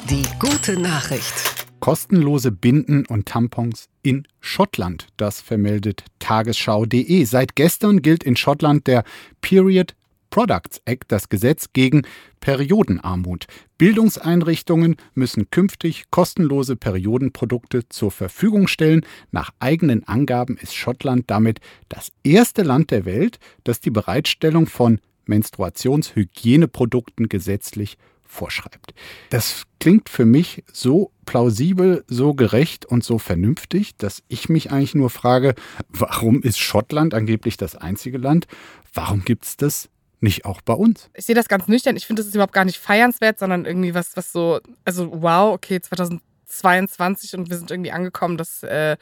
Die 0.08 0.22
gute 0.38 0.78
Nachricht. 0.80 1.65
Kostenlose 1.80 2.52
Binden 2.52 3.06
und 3.06 3.26
Tampons 3.26 3.88
in 4.02 4.28
Schottland. 4.40 5.08
Das 5.16 5.40
vermeldet 5.40 6.04
tagesschau.de. 6.18 7.24
Seit 7.24 7.56
gestern 7.56 8.02
gilt 8.02 8.24
in 8.24 8.36
Schottland 8.36 8.86
der 8.86 9.04
Period 9.40 9.94
Products 10.30 10.80
Act, 10.84 11.12
das 11.12 11.28
Gesetz 11.28 11.68
gegen 11.72 12.02
Periodenarmut. 12.40 13.46
Bildungseinrichtungen 13.78 14.96
müssen 15.14 15.50
künftig 15.50 16.04
kostenlose 16.10 16.76
Periodenprodukte 16.76 17.88
zur 17.88 18.10
Verfügung 18.10 18.68
stellen. 18.68 19.04
Nach 19.30 19.50
eigenen 19.60 20.06
Angaben 20.06 20.56
ist 20.56 20.74
Schottland 20.74 21.30
damit 21.30 21.60
das 21.88 22.10
erste 22.22 22.62
Land 22.62 22.90
der 22.90 23.04
Welt, 23.04 23.38
das 23.64 23.80
die 23.80 23.90
Bereitstellung 23.90 24.66
von 24.66 25.00
Menstruationshygieneprodukten 25.26 27.28
gesetzlich 27.28 27.98
vorschreibt. 28.26 28.94
Das 29.30 29.64
klingt 29.80 30.08
für 30.08 30.24
mich 30.24 30.64
so 30.72 31.12
plausibel, 31.24 32.04
so 32.06 32.34
gerecht 32.34 32.86
und 32.86 33.04
so 33.04 33.18
vernünftig, 33.18 33.96
dass 33.96 34.22
ich 34.28 34.48
mich 34.48 34.70
eigentlich 34.70 34.94
nur 34.94 35.10
frage, 35.10 35.54
warum 35.88 36.42
ist 36.42 36.58
Schottland 36.58 37.14
angeblich 37.14 37.56
das 37.56 37.76
einzige 37.76 38.18
Land? 38.18 38.46
Warum 38.94 39.24
gibt 39.24 39.44
es 39.44 39.56
das 39.56 39.88
nicht 40.20 40.44
auch 40.44 40.60
bei 40.62 40.72
uns? 40.72 41.10
Ich 41.14 41.26
sehe 41.26 41.34
das 41.34 41.48
ganz 41.48 41.68
nüchtern. 41.68 41.96
Ich 41.96 42.06
finde, 42.06 42.20
das 42.20 42.28
ist 42.28 42.34
überhaupt 42.34 42.54
gar 42.54 42.64
nicht 42.64 42.78
feiernswert, 42.78 43.38
sondern 43.38 43.64
irgendwie 43.64 43.94
was, 43.94 44.16
was 44.16 44.32
so, 44.32 44.60
also 44.84 45.10
wow, 45.22 45.54
okay, 45.54 45.80
2022 45.80 47.34
und 47.34 47.50
wir 47.50 47.58
sind 47.58 47.70
irgendwie 47.70 47.92
angekommen, 47.92 48.36
dass 48.36 48.62
äh, 48.62 48.96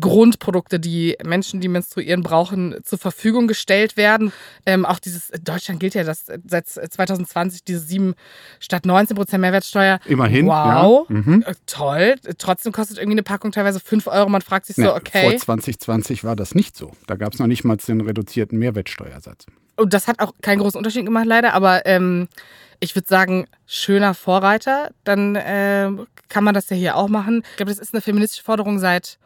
Grundprodukte, 0.00 0.78
die 0.78 1.16
Menschen, 1.24 1.60
die 1.60 1.68
menstruieren, 1.68 2.22
brauchen, 2.22 2.76
zur 2.84 2.98
Verfügung 2.98 3.46
gestellt 3.46 3.96
werden. 3.96 4.32
Ähm, 4.66 4.84
auch 4.84 4.98
dieses, 4.98 5.30
Deutschland 5.42 5.80
gilt 5.80 5.94
ja 5.94 6.04
dass 6.04 6.26
seit 6.46 6.68
2020 6.68 7.64
diese 7.64 7.80
7 7.80 8.14
statt 8.60 8.86
19 8.86 9.16
Prozent 9.16 9.40
Mehrwertsteuer. 9.40 9.98
Immerhin. 10.06 10.46
Wow, 10.46 11.06
ja. 11.08 11.16
mhm. 11.16 11.44
Äh, 11.46 11.54
toll. 11.66 12.16
Trotzdem 12.38 12.72
kostet 12.72 12.98
irgendwie 12.98 13.14
eine 13.14 13.22
Packung 13.22 13.52
teilweise 13.52 13.80
5 13.80 14.06
Euro. 14.06 14.28
Man 14.28 14.42
fragt 14.42 14.66
sich 14.66 14.76
so, 14.76 14.94
okay. 14.94 15.30
Vor 15.30 15.36
2020 15.36 16.24
war 16.24 16.36
das 16.36 16.54
nicht 16.54 16.76
so. 16.76 16.92
Da 17.06 17.16
gab 17.16 17.32
es 17.32 17.38
noch 17.38 17.46
nicht 17.46 17.64
mal 17.64 17.76
den 17.76 18.00
reduzierten 18.00 18.58
Mehrwertsteuersatz. 18.58 19.46
Und 19.76 19.94
das 19.94 20.08
hat 20.08 20.20
auch 20.20 20.32
keinen 20.42 20.58
großen 20.58 20.76
Unterschied 20.76 21.04
gemacht, 21.04 21.26
leider. 21.26 21.54
Aber 21.54 21.86
ähm, 21.86 22.28
ich 22.80 22.94
würde 22.94 23.08
sagen, 23.08 23.46
schöner 23.66 24.14
Vorreiter. 24.14 24.90
Dann 25.04 25.36
äh, 25.36 25.90
kann 26.28 26.44
man 26.44 26.54
das 26.54 26.70
ja 26.70 26.76
hier 26.76 26.96
auch 26.96 27.08
machen. 27.08 27.42
Ich 27.50 27.56
glaube, 27.56 27.70
das 27.70 27.78
ist 27.78 27.94
eine 27.94 28.00
feministische 28.00 28.44
Forderung 28.44 28.78
seit 28.78 29.18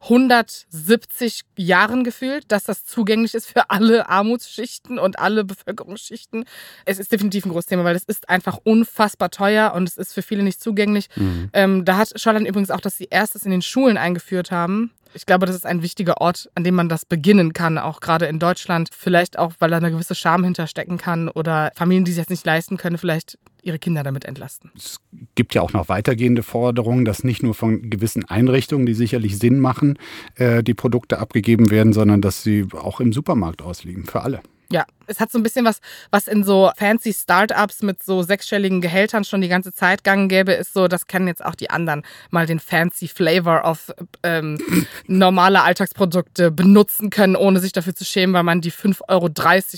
170 0.00 1.42
Jahren 1.56 2.04
gefühlt, 2.04 2.44
dass 2.48 2.64
das 2.64 2.84
zugänglich 2.84 3.34
ist 3.34 3.46
für 3.46 3.70
alle 3.70 4.08
Armutsschichten 4.08 4.98
und 4.98 5.18
alle 5.18 5.44
Bevölkerungsschichten. 5.44 6.44
Es 6.84 6.98
ist 6.98 7.10
definitiv 7.10 7.44
ein 7.44 7.50
großes 7.50 7.66
Thema, 7.66 7.84
weil 7.84 7.96
es 7.96 8.04
ist 8.04 8.28
einfach 8.28 8.58
unfassbar 8.62 9.30
teuer 9.30 9.72
und 9.74 9.88
es 9.88 9.96
ist 9.96 10.12
für 10.12 10.22
viele 10.22 10.42
nicht 10.42 10.62
zugänglich. 10.62 11.08
Mhm. 11.16 11.50
Ähm, 11.52 11.84
da 11.84 11.96
hat 11.96 12.20
Schottland 12.20 12.46
übrigens 12.46 12.70
auch, 12.70 12.80
dass 12.80 12.96
sie 12.96 13.08
erstes 13.10 13.44
in 13.44 13.50
den 13.50 13.62
Schulen 13.62 13.96
eingeführt 13.96 14.50
haben. 14.50 14.92
Ich 15.14 15.26
glaube, 15.26 15.46
das 15.46 15.56
ist 15.56 15.66
ein 15.66 15.82
wichtiger 15.82 16.20
Ort, 16.20 16.50
an 16.54 16.64
dem 16.64 16.74
man 16.74 16.88
das 16.88 17.04
beginnen 17.04 17.52
kann, 17.52 17.78
auch 17.78 18.00
gerade 18.00 18.26
in 18.26 18.38
Deutschland. 18.38 18.90
Vielleicht 18.92 19.38
auch, 19.38 19.52
weil 19.58 19.70
da 19.70 19.78
eine 19.78 19.90
gewisse 19.90 20.14
Scham 20.14 20.44
hinterstecken 20.44 20.98
kann 20.98 21.28
oder 21.28 21.72
Familien, 21.74 22.04
die 22.04 22.12
sich 22.12 22.22
das 22.22 22.30
nicht 22.30 22.46
leisten 22.46 22.76
können, 22.76 22.98
vielleicht 22.98 23.38
ihre 23.68 23.78
Kinder 23.78 24.02
damit 24.02 24.24
entlasten. 24.24 24.70
Es 24.76 25.00
gibt 25.34 25.54
ja 25.54 25.62
auch 25.62 25.72
noch 25.72 25.88
weitergehende 25.88 26.42
Forderungen, 26.42 27.04
dass 27.04 27.22
nicht 27.22 27.42
nur 27.42 27.54
von 27.54 27.88
gewissen 27.90 28.24
Einrichtungen, 28.24 28.86
die 28.86 28.94
sicherlich 28.94 29.38
Sinn 29.38 29.60
machen, 29.60 29.98
äh, 30.34 30.62
die 30.62 30.74
Produkte 30.74 31.18
abgegeben 31.18 31.70
werden, 31.70 31.92
sondern 31.92 32.20
dass 32.20 32.42
sie 32.42 32.66
auch 32.72 33.00
im 33.00 33.12
Supermarkt 33.12 33.62
ausliegen, 33.62 34.04
für 34.04 34.22
alle. 34.22 34.40
Ja, 34.70 34.84
es 35.06 35.18
hat 35.18 35.32
so 35.32 35.38
ein 35.38 35.42
bisschen 35.42 35.64
was, 35.64 35.80
was 36.10 36.28
in 36.28 36.44
so 36.44 36.70
fancy 36.76 37.14
Startups 37.14 37.80
mit 37.80 38.02
so 38.02 38.22
sechsstelligen 38.22 38.82
Gehältern 38.82 39.24
schon 39.24 39.40
die 39.40 39.48
ganze 39.48 39.72
Zeit 39.72 40.04
gang 40.04 40.30
gäbe, 40.30 40.52
ist 40.52 40.74
so, 40.74 40.88
das 40.88 41.06
kennen 41.06 41.26
jetzt 41.26 41.42
auch 41.42 41.54
die 41.54 41.70
anderen 41.70 42.02
mal 42.28 42.44
den 42.44 42.60
fancy 42.60 43.08
Flavor 43.08 43.64
of 43.64 43.90
ähm, 44.22 44.58
normale 45.06 45.62
Alltagsprodukte 45.62 46.50
benutzen 46.50 47.08
können, 47.08 47.34
ohne 47.34 47.60
sich 47.60 47.72
dafür 47.72 47.94
zu 47.94 48.04
schämen, 48.04 48.34
weil 48.34 48.42
man 48.42 48.60
die 48.60 48.70
5,30 48.70 49.04
Euro 49.08 49.30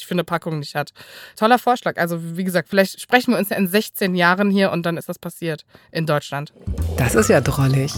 für 0.04 0.10
eine 0.10 0.24
Packung 0.24 0.58
nicht 0.58 0.74
hat. 0.74 0.90
Toller 1.36 1.60
Vorschlag. 1.60 1.96
Also 1.96 2.36
wie 2.36 2.42
gesagt, 2.42 2.68
vielleicht 2.68 3.00
sprechen 3.00 3.32
wir 3.32 3.38
uns 3.38 3.50
ja 3.50 3.56
in 3.56 3.68
16 3.68 4.16
Jahren 4.16 4.50
hier 4.50 4.72
und 4.72 4.84
dann 4.84 4.96
ist 4.96 5.08
das 5.08 5.20
passiert 5.20 5.64
in 5.92 6.04
Deutschland. 6.04 6.52
Das 6.96 7.14
ist 7.14 7.30
ja 7.30 7.40
drollig. 7.40 7.92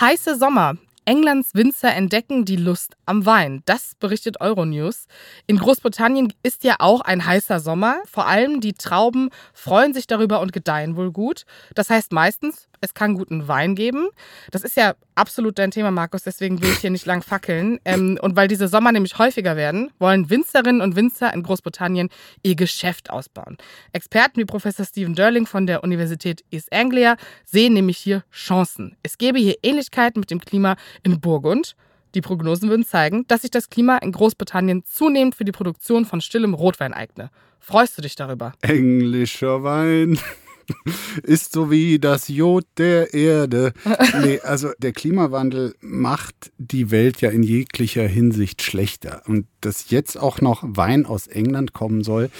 Heiße 0.00 0.36
Sommer. 0.36 0.78
Englands 1.04 1.54
Winzer 1.54 1.92
entdecken 1.94 2.44
die 2.44 2.56
Lust 2.56 2.96
am 3.06 3.26
Wein. 3.26 3.62
Das 3.64 3.96
berichtet 3.98 4.40
Euronews. 4.40 5.06
In 5.46 5.58
Großbritannien 5.58 6.32
ist 6.42 6.62
ja 6.62 6.76
auch 6.78 7.00
ein 7.00 7.26
heißer 7.26 7.58
Sommer. 7.58 7.96
Vor 8.04 8.26
allem 8.26 8.60
die 8.60 8.74
Trauben 8.74 9.30
freuen 9.52 9.94
sich 9.94 10.06
darüber 10.06 10.40
und 10.40 10.52
gedeihen 10.52 10.96
wohl 10.96 11.10
gut. 11.10 11.44
Das 11.74 11.90
heißt 11.90 12.12
meistens, 12.12 12.68
es 12.82 12.94
kann 12.94 13.14
guten 13.14 13.48
Wein 13.48 13.74
geben. 13.74 14.08
Das 14.50 14.62
ist 14.62 14.76
ja 14.76 14.94
absolut 15.14 15.58
dein 15.58 15.70
Thema, 15.70 15.90
Markus, 15.90 16.24
deswegen 16.24 16.60
will 16.60 16.70
ich 16.70 16.78
hier 16.78 16.90
nicht 16.90 17.06
lang 17.06 17.22
fackeln. 17.22 17.78
Ähm, 17.84 18.18
und 18.20 18.34
weil 18.36 18.48
diese 18.48 18.66
Sommer 18.68 18.92
nämlich 18.92 19.18
häufiger 19.18 19.56
werden, 19.56 19.90
wollen 19.98 20.30
Winzerinnen 20.30 20.80
und 20.80 20.96
Winzer 20.96 21.32
in 21.32 21.42
Großbritannien 21.42 22.08
ihr 22.42 22.56
Geschäft 22.56 23.10
ausbauen. 23.10 23.56
Experten 23.92 24.40
wie 24.40 24.44
Professor 24.44 24.84
Stephen 24.84 25.14
Durling 25.14 25.46
von 25.46 25.66
der 25.66 25.84
Universität 25.84 26.44
East 26.50 26.72
Anglia 26.72 27.16
sehen 27.44 27.74
nämlich 27.74 27.98
hier 27.98 28.24
Chancen. 28.32 28.96
Es 29.02 29.16
gäbe 29.16 29.38
hier 29.38 29.56
Ähnlichkeiten 29.62 30.18
mit 30.18 30.30
dem 30.30 30.40
Klima 30.40 30.76
in 31.02 31.20
Burgund. 31.20 31.76
Die 32.14 32.20
Prognosen 32.20 32.68
würden 32.68 32.84
zeigen, 32.84 33.24
dass 33.28 33.42
sich 33.42 33.50
das 33.50 33.70
Klima 33.70 33.98
in 33.98 34.12
Großbritannien 34.12 34.84
zunehmend 34.84 35.34
für 35.34 35.44
die 35.44 35.52
Produktion 35.52 36.04
von 36.04 36.20
stillem 36.20 36.54
Rotwein 36.54 36.92
eigne. 36.92 37.30
Freust 37.58 37.96
du 37.96 38.02
dich 38.02 38.16
darüber? 38.16 38.52
Englischer 38.60 39.62
Wein. 39.62 40.18
ist 41.22 41.52
so 41.52 41.70
wie 41.70 41.98
das 41.98 42.28
Jod 42.28 42.66
der 42.78 43.14
Erde. 43.14 43.72
Nee, 44.22 44.40
also 44.40 44.70
der 44.78 44.92
Klimawandel 44.92 45.74
macht 45.80 46.52
die 46.58 46.90
Welt 46.90 47.20
ja 47.20 47.30
in 47.30 47.42
jeglicher 47.42 48.06
Hinsicht 48.06 48.62
schlechter. 48.62 49.22
Und 49.26 49.46
dass 49.60 49.90
jetzt 49.90 50.18
auch 50.18 50.40
noch 50.40 50.62
Wein 50.62 51.06
aus 51.06 51.26
England 51.26 51.72
kommen 51.72 52.04
soll, 52.04 52.30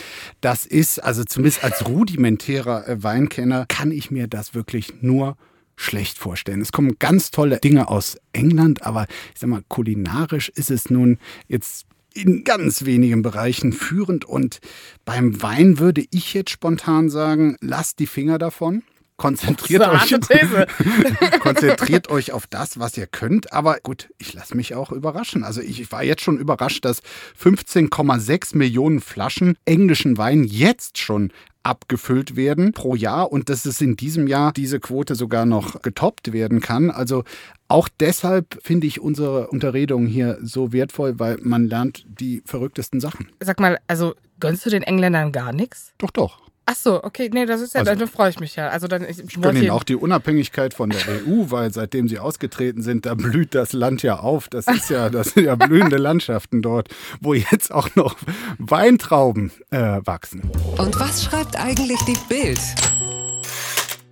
das 0.40 0.66
ist, 0.66 1.02
also 1.02 1.24
zumindest 1.24 1.64
als 1.64 1.88
rudimentärer 1.88 2.86
äh, 2.88 3.02
Weinkenner, 3.02 3.64
kann 3.68 3.90
ich 3.90 4.10
mir 4.10 4.28
das 4.28 4.54
wirklich 4.54 5.02
nur 5.02 5.36
schlecht 5.76 6.18
vorstellen. 6.18 6.60
Es 6.60 6.72
kommen 6.72 6.96
ganz 6.98 7.30
tolle 7.30 7.58
Dinge 7.58 7.88
aus 7.88 8.16
England, 8.32 8.82
aber 8.82 9.06
ich 9.34 9.40
sag 9.40 9.50
mal, 9.50 9.62
kulinarisch 9.68 10.48
ist 10.50 10.70
es 10.70 10.90
nun 10.90 11.18
jetzt 11.48 11.86
in 12.14 12.44
ganz 12.44 12.84
wenigen 12.84 13.22
Bereichen 13.22 13.72
führend. 13.72 14.24
Und 14.24 14.60
beim 15.04 15.42
Wein 15.42 15.78
würde 15.78 16.04
ich 16.10 16.34
jetzt 16.34 16.50
spontan 16.50 17.08
sagen, 17.10 17.56
lasst 17.60 17.98
die 17.98 18.06
Finger 18.06 18.38
davon. 18.38 18.82
Konzentriert 19.16 19.86
euch, 19.86 20.10
konzentriert 21.40 22.10
euch 22.10 22.32
auf 22.32 22.46
das, 22.46 22.78
was 22.78 22.96
ihr 22.96 23.06
könnt. 23.06 23.52
Aber 23.52 23.78
gut, 23.80 24.08
ich 24.18 24.32
lasse 24.32 24.56
mich 24.56 24.74
auch 24.74 24.90
überraschen. 24.90 25.44
Also 25.44 25.60
ich 25.60 25.92
war 25.92 26.02
jetzt 26.02 26.22
schon 26.22 26.38
überrascht, 26.38 26.84
dass 26.84 27.02
15,6 27.40 28.56
Millionen 28.56 29.00
Flaschen 29.00 29.56
englischen 29.64 30.18
Wein 30.18 30.44
jetzt 30.44 30.98
schon 30.98 31.32
abgefüllt 31.62 32.36
werden 32.36 32.72
pro 32.72 32.94
Jahr 32.94 33.30
und 33.30 33.48
dass 33.48 33.64
es 33.66 33.80
in 33.80 33.96
diesem 33.96 34.26
Jahr 34.26 34.52
diese 34.52 34.80
Quote 34.80 35.14
sogar 35.14 35.46
noch 35.46 35.82
getoppt 35.82 36.32
werden 36.32 36.60
kann. 36.60 36.90
Also 36.90 37.24
auch 37.68 37.88
deshalb 37.88 38.58
finde 38.62 38.86
ich 38.86 39.00
unsere 39.00 39.48
Unterredung 39.48 40.06
hier 40.06 40.38
so 40.42 40.72
wertvoll, 40.72 41.18
weil 41.18 41.38
man 41.42 41.68
lernt 41.68 42.04
die 42.08 42.42
verrücktesten 42.44 43.00
Sachen. 43.00 43.28
Sag 43.40 43.60
mal, 43.60 43.78
also 43.86 44.14
gönnst 44.40 44.66
du 44.66 44.70
den 44.70 44.82
Engländern 44.82 45.32
gar 45.32 45.52
nichts? 45.52 45.92
Doch, 45.98 46.10
doch. 46.10 46.41
Ach 46.64 46.76
so, 46.76 47.02
okay, 47.02 47.28
nee, 47.32 47.44
das 47.44 47.60
ist 47.60 47.74
ja, 47.74 47.80
also, 47.80 47.94
dann 47.94 48.08
freue 48.08 48.30
ich 48.30 48.38
mich 48.38 48.54
ja. 48.54 48.68
Also 48.68 48.86
dann 48.86 49.02
ich, 49.02 49.18
ich 49.18 49.40
gönne 49.40 49.58
ihnen 49.58 49.70
auch 49.70 49.82
die 49.82 49.96
Unabhängigkeit 49.96 50.74
von 50.74 50.90
der 50.90 51.00
EU, 51.08 51.50
weil 51.50 51.72
seitdem 51.72 52.08
sie 52.08 52.20
ausgetreten 52.20 52.82
sind, 52.82 53.04
da 53.04 53.14
blüht 53.14 53.54
das 53.56 53.72
Land 53.72 54.04
ja 54.04 54.20
auf. 54.20 54.48
Das 54.48 54.68
ist 54.68 54.88
ja, 54.88 55.10
das 55.10 55.30
sind 55.30 55.44
ja 55.44 55.56
blühende 55.56 55.96
Landschaften 55.96 56.62
dort, 56.62 56.88
wo 57.20 57.34
jetzt 57.34 57.72
auch 57.72 57.94
noch 57.96 58.16
Weintrauben 58.58 59.50
äh, 59.70 60.00
wachsen. 60.04 60.42
Und 60.78 61.00
was 61.00 61.24
schreibt 61.24 61.56
eigentlich 61.56 61.98
die 62.02 62.16
Bild? 62.28 62.60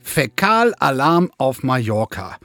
Fäkalalarm 0.03 1.31
auf 1.39 1.63
Mallorca. 1.63 2.37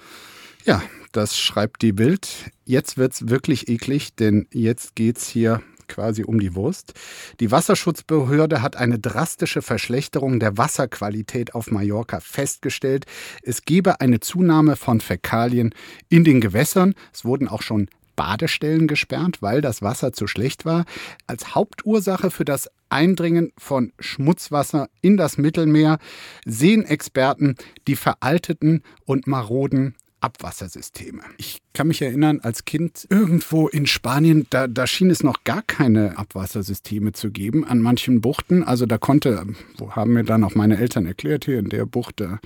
Ja, 0.66 0.84
das 1.14 1.36
schreibt 1.36 1.82
die 1.82 1.94
Bild. 1.94 2.28
Jetzt 2.64 2.98
wird's 2.98 3.28
wirklich 3.30 3.70
eklig, 3.70 4.16
denn 4.16 4.48
jetzt 4.52 4.96
geht's 4.96 5.28
hier 5.28 5.62
quasi 5.88 6.24
um 6.24 6.40
die 6.40 6.56
Wurst. 6.56 6.94
Die 7.40 7.52
Wasserschutzbehörde 7.52 8.62
hat 8.62 8.76
eine 8.76 9.00
drastische 9.00 9.62
Verschlechterung 9.62 10.40
der 10.40 10.58
Wasserqualität 10.58 11.56
auf 11.56 11.72
Mallorca 11.72 12.20
festgestellt. 12.20 13.06
Es 13.42 13.64
gebe 13.64 14.02
eine 14.02 14.20
Zunahme 14.20 14.76
von 14.76 15.02
Fäkalien 15.02 15.74
in 16.10 16.24
den 16.24 16.42
Gewässern. 16.42 16.94
Es 17.14 17.26
wurden 17.26 17.48
auch 17.48 17.62
schon 17.62 17.88
Badestellen 18.16 18.88
gesperrt, 18.88 19.42
weil 19.42 19.62
das 19.62 19.82
Wasser 19.82 20.14
zu 20.14 20.28
schlecht 20.28 20.66
war. 20.66 20.86
Als 21.28 21.56
Hauptursache 21.56 22.32
für 22.32 22.46
das 22.46 22.70
Eindringen 22.90 23.52
von 23.58 23.92
Schmutzwasser 24.00 24.90
in 25.02 25.18
das 25.18 25.38
Mittelmeer 25.38 25.98
sehen 26.46 26.86
Experten 26.86 27.56
die 27.88 27.96
veralteten 27.96 28.84
und 29.06 29.28
maroden 29.28 29.96
Abwassersysteme. 30.22 31.22
Ich 31.38 31.62
kann 31.74 31.88
mich 31.88 32.02
erinnern, 32.02 32.40
als 32.42 32.66
Kind 32.66 33.06
irgendwo 33.10 33.68
in 33.68 33.86
Spanien, 33.86 34.48
da, 34.50 34.68
da 34.68 34.88
schien 34.88 35.12
es 35.12 35.24
noch 35.24 35.44
gar 35.44 35.62
keine 35.62 36.18
Abwassersysteme 36.18 37.12
zu 37.12 37.32
geben 37.32 37.66
an 37.66 37.82
manchen 37.82 38.22
Buchten. 38.22 38.64
Also 38.64 38.86
da 38.86 38.98
konnte, 38.98 39.46
wo 39.78 39.92
haben 39.92 40.14
mir 40.14 40.24
dann 40.24 40.44
auch 40.44 40.56
meine 40.56 40.78
Eltern 40.78 41.06
erklärt, 41.06 41.46
hier 41.46 41.60
in 41.60 41.70
der 41.70 41.86
Bucht, 41.86 42.22
da 42.22 42.40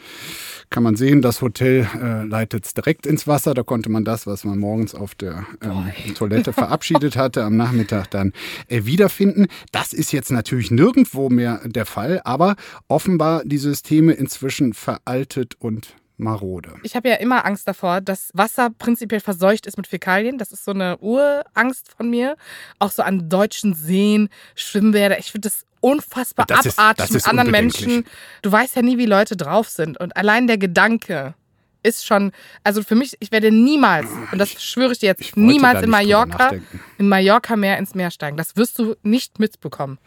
kann 0.69 0.84
man 0.84 0.95
sehen, 0.95 1.21
das 1.21 1.41
Hotel 1.41 1.88
äh, 1.95 2.23
leitet 2.23 2.65
es 2.65 2.73
direkt 2.73 3.05
ins 3.05 3.27
Wasser. 3.27 3.53
Da 3.53 3.63
konnte 3.63 3.89
man 3.89 4.03
das, 4.03 4.27
was 4.27 4.43
man 4.43 4.60
morgens 4.60 4.93
auf 4.93 5.15
der 5.15 5.45
ähm, 5.62 5.91
Toilette 6.15 6.53
verabschiedet 6.53 7.15
hatte, 7.15 7.43
am 7.43 7.55
Nachmittag 7.55 8.10
dann 8.12 8.34
äh, 8.67 8.86
wiederfinden. 8.86 9.47
Das 9.71 9.93
ist 9.93 10.12
jetzt 10.12 10.32
natürlich 10.32 10.71
nirgendwo 10.71 11.29
mehr 11.29 11.62
der 11.65 11.86
Fall, 11.86 12.21
aber 12.23 12.55
offenbar 12.88 13.43
die 13.45 13.58
Systeme 13.58 14.13
inzwischen 14.13 14.73
veraltet 14.73 15.55
und 15.60 15.95
marode. 16.19 16.75
Ich 16.84 16.95
habe 16.95 17.10
ja 17.10 17.15
immer 17.15 17.45
Angst 17.45 17.67
davor, 17.67 18.01
dass 18.01 18.29
Wasser 18.34 18.69
prinzipiell 18.77 19.21
verseucht 19.21 19.65
ist 19.65 19.77
mit 19.77 19.88
Fäkalien. 19.88 20.38
Das 20.38 20.51
ist 20.51 20.65
so 20.65 20.71
eine 20.71 20.97
Urangst 20.97 21.91
von 21.95 22.10
mir. 22.10 22.36
Auch 22.77 22.91
so 22.91 23.03
an 23.03 23.29
deutschen 23.29 23.73
Seen, 23.73 24.29
Schwimmbäder. 24.55 25.17
Ich 25.19 25.32
finde 25.32 25.49
das 25.49 25.65
unfassbar 25.82 26.45
das 26.45 26.77
abartig 26.77 27.12
mit 27.12 27.27
anderen 27.27 27.51
Menschen. 27.51 28.05
Du 28.41 28.51
weißt 28.51 28.75
ja 28.75 28.82
nie, 28.82 28.97
wie 28.97 29.05
Leute 29.05 29.38
drauf 29.38 29.69
sind. 29.69 29.99
Und 29.99 30.15
allein 30.17 30.47
der 30.47 30.58
Gedanke, 30.58 31.36
ist 31.84 32.05
schon, 32.05 32.32
also 32.63 32.84
für 32.84 32.95
mich, 32.95 33.15
ich 33.19 33.32
werde 33.32 33.51
niemals, 33.51 34.08
und 34.32 34.38
das 34.38 34.62
schwöre 34.62 34.91
ich 34.91 34.99
dir 34.99 35.08
jetzt, 35.08 35.21
ich 35.21 35.36
niemals 35.36 35.82
in 35.82 35.89
Mallorca, 35.89 36.51
in 36.99 37.07
Mallorca 37.07 37.55
mehr 37.55 37.77
ins 37.77 37.95
Meer 37.95 38.12
steigen. 38.12 38.35
Das 38.35 38.57
wirst 38.57 38.77
du 38.77 38.95
nicht 39.03 39.39
mitbekommen. 39.39 39.97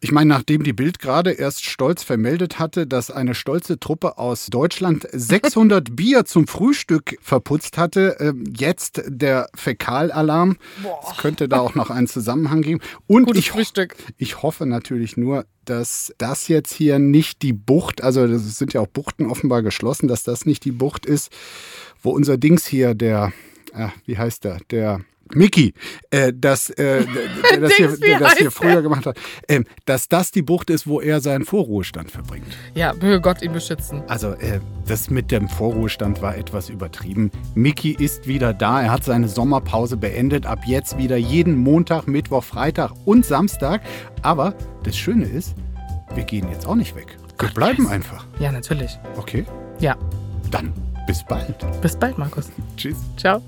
Ich 0.00 0.12
meine, 0.12 0.28
nachdem 0.28 0.62
die 0.62 0.74
Bild 0.74 0.98
gerade 0.98 1.32
erst 1.32 1.64
stolz 1.64 2.04
vermeldet 2.04 2.58
hatte, 2.58 2.86
dass 2.86 3.10
eine 3.10 3.34
stolze 3.34 3.80
Truppe 3.80 4.18
aus 4.18 4.46
Deutschland 4.46 5.08
600 5.12 5.96
Bier 5.96 6.26
zum 6.26 6.46
Frühstück 6.46 7.16
verputzt 7.22 7.78
hatte, 7.78 8.20
äh, 8.20 8.34
jetzt 8.56 9.02
der 9.06 9.48
Fäkalalarm. 9.54 10.58
Es 11.10 11.16
könnte 11.16 11.48
da 11.48 11.60
auch 11.60 11.74
noch 11.74 11.88
einen 11.88 12.06
Zusammenhang 12.06 12.60
geben. 12.60 12.80
Und 13.06 13.24
Gutes 13.24 13.40
ich, 13.40 13.50
Frühstück. 13.50 13.96
ich 14.18 14.42
hoffe 14.42 14.66
natürlich 14.66 15.16
nur, 15.16 15.46
dass 15.64 16.12
das 16.18 16.48
jetzt 16.48 16.74
hier 16.74 16.98
nicht 16.98 17.40
die 17.40 17.54
Bucht, 17.54 18.02
also 18.02 18.22
es 18.24 18.58
sind 18.58 18.74
ja 18.74 18.82
auch 18.82 18.86
Buchten 18.86 19.24
offenbar 19.24 19.62
geschlossen, 19.62 20.08
dass 20.08 20.24
das 20.24 20.44
nicht 20.44 20.66
die 20.66 20.72
Bucht 20.72 21.06
ist, 21.06 21.32
wo 22.02 22.10
unser 22.10 22.36
Dings 22.36 22.66
hier, 22.66 22.94
der, 22.94 23.32
äh, 23.72 23.88
wie 24.04 24.18
heißt 24.18 24.44
der, 24.44 24.58
der 24.70 25.00
Mickey, 25.34 25.74
äh, 26.10 26.32
das, 26.36 26.70
äh, 26.70 27.04
das, 27.60 27.74
hier, 27.74 28.18
das 28.18 28.34
hier 28.34 28.50
früher 28.50 28.82
gemacht 28.82 29.06
hat, 29.06 29.18
äh, 29.48 29.62
dass 29.84 30.08
das 30.08 30.30
die 30.30 30.42
Bucht 30.42 30.70
ist, 30.70 30.86
wo 30.86 31.00
er 31.00 31.20
seinen 31.20 31.44
Vorruhestand 31.44 32.10
verbringt. 32.10 32.46
Ja, 32.74 32.92
möge 32.94 33.20
Gott 33.20 33.42
ihn 33.42 33.52
beschützen. 33.52 34.02
Also 34.08 34.32
äh, 34.32 34.60
das 34.86 35.10
mit 35.10 35.30
dem 35.30 35.48
Vorruhestand 35.48 36.22
war 36.22 36.36
etwas 36.36 36.68
übertrieben. 36.68 37.30
Mickey 37.54 37.92
ist 37.92 38.26
wieder 38.26 38.52
da, 38.52 38.82
er 38.82 38.92
hat 38.92 39.04
seine 39.04 39.28
Sommerpause 39.28 39.96
beendet, 39.96 40.46
ab 40.46 40.60
jetzt 40.66 40.98
wieder 40.98 41.16
jeden 41.16 41.56
Montag, 41.56 42.06
Mittwoch, 42.06 42.44
Freitag 42.44 42.92
und 43.04 43.24
Samstag. 43.24 43.82
Aber 44.22 44.54
das 44.84 44.96
Schöne 44.96 45.24
ist, 45.24 45.54
wir 46.14 46.24
gehen 46.24 46.48
jetzt 46.50 46.66
auch 46.66 46.76
nicht 46.76 46.94
weg. 46.94 47.16
Wir 47.38 47.48
Gott, 47.48 47.54
bleiben 47.54 47.82
yes. 47.84 47.92
einfach. 47.92 48.26
Ja, 48.38 48.52
natürlich. 48.52 48.98
Okay? 49.16 49.44
Ja. 49.80 49.96
Dann 50.50 50.72
bis 51.06 51.24
bald. 51.24 51.64
Bis 51.80 51.96
bald, 51.96 52.18
Markus. 52.18 52.50
Tschüss. 52.76 52.96
Ciao. 53.16 53.42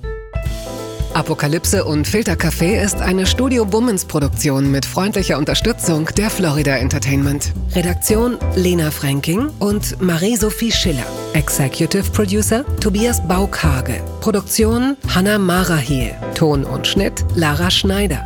Apokalypse 1.17 1.83
und 1.83 2.07
Filtercafé 2.07 2.79
ist 2.79 3.01
eine 3.01 3.25
Studio 3.25 3.65
Bummens 3.65 4.05
Produktion 4.05 4.71
mit 4.71 4.85
freundlicher 4.85 5.39
Unterstützung 5.39 6.11
der 6.15 6.29
Florida 6.29 6.77
Entertainment. 6.77 7.55
Redaktion 7.75 8.37
Lena 8.55 8.91
Fränking 8.91 9.49
und 9.59 9.99
Marie-Sophie 10.03 10.71
Schiller. 10.71 11.07
Executive 11.33 12.11
Producer 12.11 12.67
Tobias 12.81 13.27
Baukage. 13.27 14.03
Produktion 14.21 14.99
Hanna 15.15 15.39
Marahiel. 15.39 16.15
Ton 16.35 16.65
und 16.65 16.87
Schnitt 16.87 17.25
Lara 17.35 17.71
Schneider. 17.71 18.23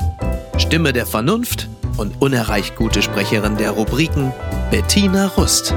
Stimme 0.58 0.92
der 0.92 1.06
Vernunft 1.06 1.68
und 1.96 2.20
unerreicht 2.20 2.74
gute 2.74 3.02
Sprecherin 3.02 3.56
der 3.56 3.70
Rubriken 3.70 4.32
Bettina 4.72 5.28
Rust. 5.28 5.76